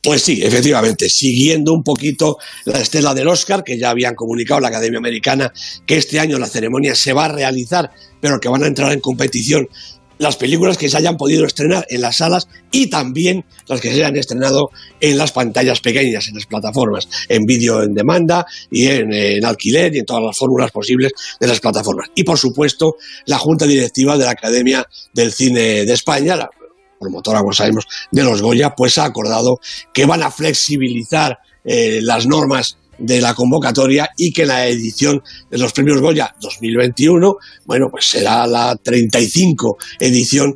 Pues 0.01 0.21
sí, 0.21 0.39
efectivamente, 0.41 1.09
siguiendo 1.09 1.73
un 1.73 1.83
poquito 1.83 2.37
la 2.65 2.79
estela 2.79 3.13
del 3.13 3.27
Oscar, 3.27 3.63
que 3.63 3.77
ya 3.77 3.89
habían 3.89 4.15
comunicado 4.15 4.59
la 4.59 4.69
Academia 4.69 4.99
Americana 4.99 5.51
que 5.85 5.97
este 5.97 6.19
año 6.19 6.39
la 6.39 6.47
ceremonia 6.47 6.95
se 6.95 7.13
va 7.13 7.25
a 7.25 7.33
realizar, 7.33 7.89
pero 8.21 8.39
que 8.39 8.49
van 8.49 8.63
a 8.63 8.67
entrar 8.67 8.91
en 8.91 8.99
competición 8.99 9.67
las 10.19 10.35
películas 10.35 10.77
que 10.77 10.89
se 10.89 10.97
hayan 10.97 11.17
podido 11.17 11.45
estrenar 11.45 11.85
en 11.89 12.01
las 12.01 12.17
salas 12.17 12.47
y 12.71 12.89
también 12.89 13.45
las 13.67 13.81
que 13.81 13.89
se 13.89 13.95
hayan 13.95 14.17
estrenado 14.17 14.69
en 14.99 15.17
las 15.17 15.31
pantallas 15.31 15.79
pequeñas, 15.79 16.27
en 16.27 16.35
las 16.35 16.45
plataformas, 16.45 17.07
en 17.27 17.45
vídeo 17.45 17.81
en 17.81 17.93
demanda 17.93 18.45
y 18.69 18.87
en, 18.87 19.43
alquiler 19.43 19.95
y 19.95 19.99
en 19.99 20.05
todas 20.05 20.23
las 20.23 20.37
fórmulas 20.37 20.71
posibles 20.71 21.13
de 21.39 21.47
las 21.47 21.59
plataformas. 21.59 22.09
Y 22.15 22.23
por 22.23 22.37
supuesto, 22.37 22.95
la 23.25 23.37
Junta 23.37 23.65
Directiva 23.65 24.17
de 24.17 24.25
la 24.25 24.31
Academia 24.31 24.85
del 25.13 25.31
Cine 25.31 25.85
de 25.85 25.93
España, 25.93 26.35
la 26.35 26.49
promotora, 26.99 27.39
como 27.39 27.53
sabemos, 27.53 27.85
de 28.11 28.23
los 28.23 28.41
Goya, 28.41 28.75
pues 28.75 28.97
ha 28.97 29.05
acordado 29.05 29.59
que 29.93 30.05
van 30.05 30.21
a 30.21 30.31
flexibilizar 30.31 31.37
eh, 31.63 31.99
las 32.01 32.25
normas 32.25 32.77
de 32.99 33.21
la 33.21 33.33
convocatoria 33.33 34.09
y 34.17 34.31
que 34.31 34.45
la 34.45 34.67
edición 34.67 35.21
de 35.49 35.57
los 35.57 35.73
premios 35.73 36.01
Goya 36.01 36.33
2021, 36.41 37.35
bueno, 37.65 37.87
pues 37.89 38.05
será 38.05 38.45
la 38.47 38.75
35 38.75 39.77
edición 39.99 40.55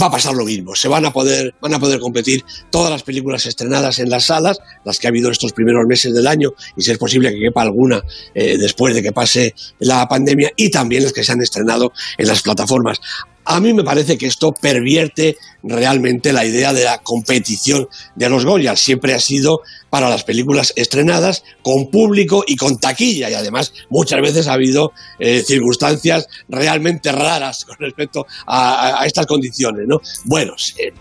va 0.00 0.06
a 0.06 0.10
pasar 0.10 0.34
lo 0.34 0.44
mismo. 0.44 0.74
Se 0.74 0.88
van 0.88 1.04
a 1.06 1.12
poder, 1.12 1.54
van 1.60 1.74
a 1.74 1.78
poder 1.78 2.00
competir 2.00 2.44
todas 2.70 2.90
las 2.90 3.02
películas 3.02 3.46
estrenadas 3.46 3.98
en 3.98 4.10
las 4.10 4.26
salas, 4.26 4.58
las 4.84 4.98
que 4.98 5.06
ha 5.06 5.10
habido 5.10 5.30
estos 5.30 5.52
primeros 5.52 5.84
meses 5.86 6.12
del 6.14 6.26
año, 6.26 6.50
y 6.76 6.82
si 6.82 6.90
es 6.90 6.98
posible 6.98 7.30
que 7.30 7.40
quepa 7.40 7.62
alguna 7.62 8.02
eh, 8.34 8.56
después 8.58 8.94
de 8.94 9.02
que 9.02 9.12
pase 9.12 9.54
la 9.78 10.06
pandemia, 10.06 10.50
y 10.56 10.70
también 10.70 11.04
las 11.04 11.12
que 11.12 11.24
se 11.24 11.32
han 11.32 11.42
estrenado 11.42 11.92
en 12.18 12.26
las 12.26 12.42
plataformas. 12.42 13.00
A 13.48 13.60
mí 13.60 13.72
me 13.72 13.84
parece 13.84 14.18
que 14.18 14.26
esto 14.26 14.52
pervierte 14.52 15.36
realmente 15.62 16.32
la 16.32 16.44
idea 16.44 16.72
de 16.72 16.82
la 16.82 16.98
competición 16.98 17.88
de 18.16 18.28
los 18.28 18.44
Goya. 18.44 18.74
Siempre 18.74 19.14
ha 19.14 19.20
sido 19.20 19.60
para 19.88 20.10
las 20.10 20.24
películas 20.24 20.72
estrenadas 20.74 21.44
con 21.62 21.86
público 21.86 22.42
y 22.44 22.56
con 22.56 22.78
taquilla 22.78 23.30
y 23.30 23.34
además 23.34 23.72
muchas 23.88 24.20
veces 24.20 24.48
ha 24.48 24.54
habido 24.54 24.90
eh, 25.20 25.44
circunstancias 25.46 26.26
realmente 26.48 27.12
raras 27.12 27.64
con 27.64 27.76
respecto 27.78 28.26
a, 28.48 29.04
estas 29.06 29.26
condiciones. 29.26 29.84
¿no? 29.86 30.00
Bueno, 30.24 30.54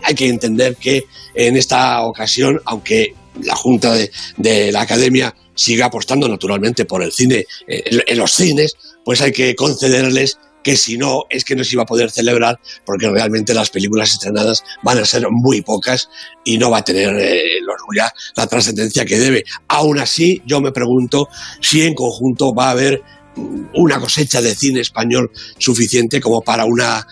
hay 0.03 0.13
que 0.13 0.27
entender 0.27 0.75
que 0.75 1.05
en 1.33 1.57
esta 1.57 2.03
ocasión, 2.03 2.61
aunque 2.65 3.15
la 3.41 3.55
Junta 3.55 3.95
de, 4.37 4.71
la 4.71 4.81
Academia 4.81 5.33
siga 5.55 5.87
apostando 5.87 6.27
naturalmente 6.27 6.85
por 6.85 7.01
el 7.01 7.11
cine 7.11 7.45
eh, 7.67 8.03
en 8.05 8.17
los 8.19 8.33
cines, 8.33 8.75
pues 9.03 9.21
hay 9.21 9.31
que 9.31 9.55
concederles 9.55 10.37
que 10.65 10.75
si 10.75 10.97
no 10.97 11.25
es 11.29 11.45
que 11.45 11.55
no 11.55 11.63
se 11.63 11.75
iba 11.75 11.83
a 11.83 11.85
poder 11.85 12.09
celebrar 12.09 12.59
porque 12.87 13.07
realmente 13.07 13.53
las 13.53 13.69
películas 13.69 14.09
estrenadas 14.09 14.63
van 14.81 14.97
a 14.97 15.05
ser 15.05 15.27
muy 15.29 15.61
pocas 15.61 16.09
y 16.43 16.57
no 16.57 16.71
va 16.71 16.79
a 16.79 16.83
tener 16.83 17.15
eh, 17.19 17.59
los 17.61 17.75
la 18.35 18.47
trascendencia 18.47 19.05
que 19.05 19.19
debe. 19.19 19.43
Aún 19.67 19.99
así, 19.99 20.41
yo 20.47 20.61
me 20.61 20.71
pregunto 20.71 21.29
si 21.61 21.83
en 21.83 21.93
conjunto 21.93 22.55
va 22.55 22.69
a 22.69 22.71
haber 22.71 23.03
una 23.73 23.99
cosecha 23.99 24.41
de 24.41 24.55
cine 24.55 24.79
español 24.79 25.29
suficiente 25.57 26.21
como 26.21 26.41
para 26.41 26.65
una, 26.65 27.05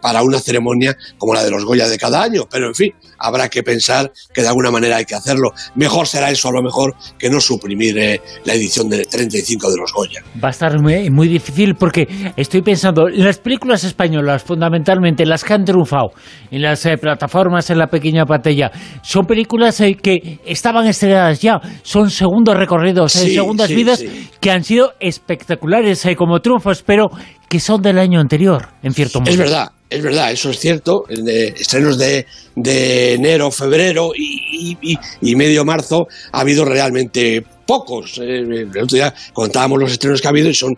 para 0.00 0.22
una 0.22 0.38
ceremonia 0.38 0.96
como 1.18 1.34
la 1.34 1.42
de 1.42 1.50
los 1.50 1.64
Goya 1.64 1.88
de 1.88 1.98
cada 1.98 2.22
año. 2.22 2.46
Pero 2.50 2.68
en 2.68 2.74
fin, 2.74 2.92
habrá 3.18 3.48
que 3.48 3.62
pensar 3.62 4.12
que 4.32 4.42
de 4.42 4.48
alguna 4.48 4.70
manera 4.70 4.96
hay 4.96 5.04
que 5.04 5.14
hacerlo. 5.14 5.52
Mejor 5.74 6.06
será 6.06 6.30
eso 6.30 6.48
a 6.48 6.52
lo 6.52 6.62
mejor 6.62 6.94
que 7.18 7.30
no 7.30 7.40
suprimir 7.40 7.98
eh, 7.98 8.20
la 8.44 8.54
edición 8.54 8.88
de 8.88 9.04
35 9.04 9.70
de 9.70 9.76
los 9.78 9.92
Goya. 9.92 10.22
Va 10.42 10.48
a 10.48 10.50
estar 10.50 10.80
muy, 10.80 11.10
muy, 11.10 11.28
difícil 11.28 11.74
porque 11.74 12.06
estoy 12.36 12.62
pensando, 12.62 13.08
las 13.08 13.38
películas 13.38 13.84
españolas, 13.84 14.42
fundamentalmente 14.42 15.24
las 15.24 15.42
que 15.42 15.54
han 15.54 15.64
triunfado 15.64 16.10
en 16.50 16.62
las 16.62 16.84
eh, 16.86 16.96
plataformas, 16.98 17.70
en 17.70 17.78
la 17.78 17.86
pequeña 17.86 18.26
pantalla, 18.26 18.70
son 19.02 19.26
películas 19.26 19.80
eh, 19.80 19.96
que 20.00 20.40
estaban 20.44 20.86
estrenadas 20.86 21.40
ya, 21.40 21.60
son 21.82 22.10
segundos 22.10 22.56
recorridos, 22.56 23.12
segundas 23.12 23.70
vidas 23.70 24.04
que 24.40 24.50
han 24.50 24.62
sido 24.62 24.92
espectaculares 25.00 25.53
espectaculares 25.54 26.04
eh, 26.06 26.16
como 26.16 26.40
triunfos, 26.40 26.82
pero 26.82 27.08
que 27.48 27.60
son 27.60 27.82
del 27.82 27.98
año 27.98 28.20
anterior, 28.20 28.68
en 28.82 28.94
cierto 28.94 29.20
modo. 29.20 29.30
Es 29.30 29.36
verdad, 29.36 29.70
es 29.90 30.02
verdad, 30.02 30.32
eso 30.32 30.50
es 30.50 30.58
cierto. 30.58 31.04
De 31.08 31.48
estrenos 31.48 31.98
de, 31.98 32.26
enero, 32.56 33.50
febrero 33.50 34.10
y, 34.16 34.76
y, 35.20 35.36
medio 35.36 35.64
marzo 35.64 36.06
ha 36.32 36.40
habido 36.40 36.64
realmente 36.64 37.44
pocos. 37.66 38.18
Eh, 38.18 38.40
el 38.40 38.68
otro 38.68 38.96
día 38.96 39.14
contábamos 39.32 39.78
los 39.78 39.92
estrenos 39.92 40.20
que 40.20 40.26
ha 40.26 40.30
habido 40.30 40.48
y 40.48 40.54
son 40.54 40.76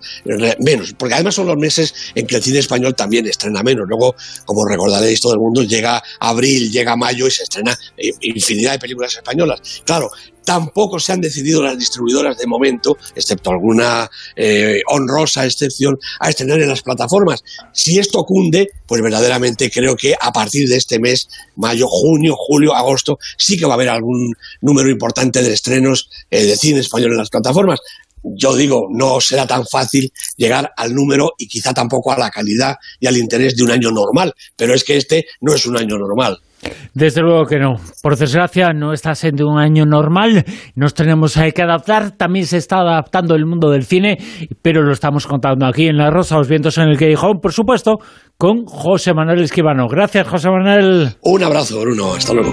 menos, 0.59 0.95
porque 0.99 1.15
además 1.15 1.35
son 1.35 1.47
los 1.47 1.57
meses 1.57 1.95
en 2.15 2.27
que 2.27 2.37
el 2.37 2.43
cine 2.43 2.59
español 2.59 2.95
también 2.95 3.27
estrena 3.27 3.63
menos. 3.63 3.87
Luego, 3.89 4.15
como 4.45 4.67
recordaréis 4.67 5.21
todo 5.21 5.33
el 5.33 5.41
mundo, 5.41 5.63
llega 5.63 6.03
abril, 6.21 6.71
llega 6.71 6.97
mayo 6.97 7.27
y 7.27 7.31
se 7.31 7.45
estrena 7.45 7.77
infinidad 8.21 8.73
de 8.73 8.79
películas 8.79 9.15
españolas. 9.17 9.83
Claro, 9.85 10.11
tampoco 10.47 10.99
se 10.99 11.13
han 11.13 11.21
decidido 11.21 11.63
las 11.63 11.77
distribuidoras 11.77 12.39
de 12.39 12.47
momento, 12.47 12.97
excepto 13.15 13.51
alguna 13.51 14.09
eh, 14.37 14.81
honrosa 14.89 15.45
excepción, 15.45 15.99
a 16.21 16.31
estrenar 16.31 16.56
en 16.63 16.69
las 16.69 16.83
plataformas. 16.83 17.43
Si 17.73 17.99
esto 17.99 18.25
cunde, 18.25 18.71
pues 18.87 19.03
verdaderamente 19.03 19.71
creo 19.71 19.97
que 19.97 20.15
a 20.21 20.33
partir 20.33 20.69
de 20.69 20.77
este 20.77 20.99
mes, 20.99 21.29
mayo, 21.57 21.87
junio, 21.89 22.35
julio, 22.37 22.75
agosto, 22.75 23.19
sí 23.37 23.57
que 23.57 23.67
va 23.67 23.73
a 23.73 23.75
haber 23.75 23.89
algún 23.89 24.35
número 24.61 24.91
importante 24.91 25.43
de 25.43 25.53
estrenos 25.53 26.11
eh, 26.31 26.45
de 26.45 26.57
cine 26.57 26.81
español 26.81 27.13
en 27.13 27.19
las 27.19 27.31
plataformas. 27.31 27.81
Yo 28.23 28.57
digo, 28.57 28.89
no 28.91 29.21
será 29.21 29.47
tan 29.47 29.65
fácil 29.67 30.13
llegar 30.37 30.73
al 30.77 30.95
número 30.95 31.33
y 31.39 31.47
quizá 31.47 31.73
tampoco 31.73 32.13
a 32.13 32.19
la 32.19 32.31
calidad 32.31 32.77
y 32.99 33.07
al 33.07 33.17
interés 33.17 33.57
de 33.57 33.63
un 33.63 33.71
año 33.71 33.93
normal, 33.93 34.35
pero 34.57 34.75
es 34.75 34.83
que 34.83 34.97
este 34.97 35.27
no 35.41 35.55
es 35.55 35.65
un 35.67 35.77
año 35.77 35.97
normal. 35.97 36.41
Desde 36.95 37.21
luego 37.21 37.45
que 37.45 37.59
no. 37.59 37.75
Por 38.03 38.17
desgracia, 38.17 38.73
no 38.73 38.93
está 38.93 39.15
siendo 39.15 39.47
un 39.47 39.59
año 39.59 39.85
normal. 39.85 40.45
Nos 40.75 40.95
tenemos 40.95 41.39
que 41.55 41.63
adaptar. 41.63 42.13
También 42.13 42.47
se 42.47 42.57
está 42.57 42.79
adaptando 42.79 43.35
el 43.35 43.47
mundo 43.47 43.71
del 43.71 43.85
cine, 43.85 44.19
pero 44.63 44.83
lo 44.83 44.93
estamos 44.93 45.27
contando 45.27 45.67
aquí 45.67 45.87
en 45.87 45.97
La 45.97 46.11
Rosa, 46.11 46.37
los 46.37 46.49
vientos 46.49 46.79
en 46.79 46.89
el 46.89 46.99
Quijón, 46.99 47.41
por 47.41 47.53
supuesto, 47.53 47.99
con 48.39 48.65
José 48.67 49.15
Manuel 49.15 49.43
Esquivano. 49.43 49.87
Gracias, 49.89 50.29
José 50.29 50.49
Manuel. 50.51 51.11
Un 51.23 51.43
abrazo, 51.43 51.81
Bruno. 51.81 52.15
Hasta 52.15 52.35
luego. 52.35 52.53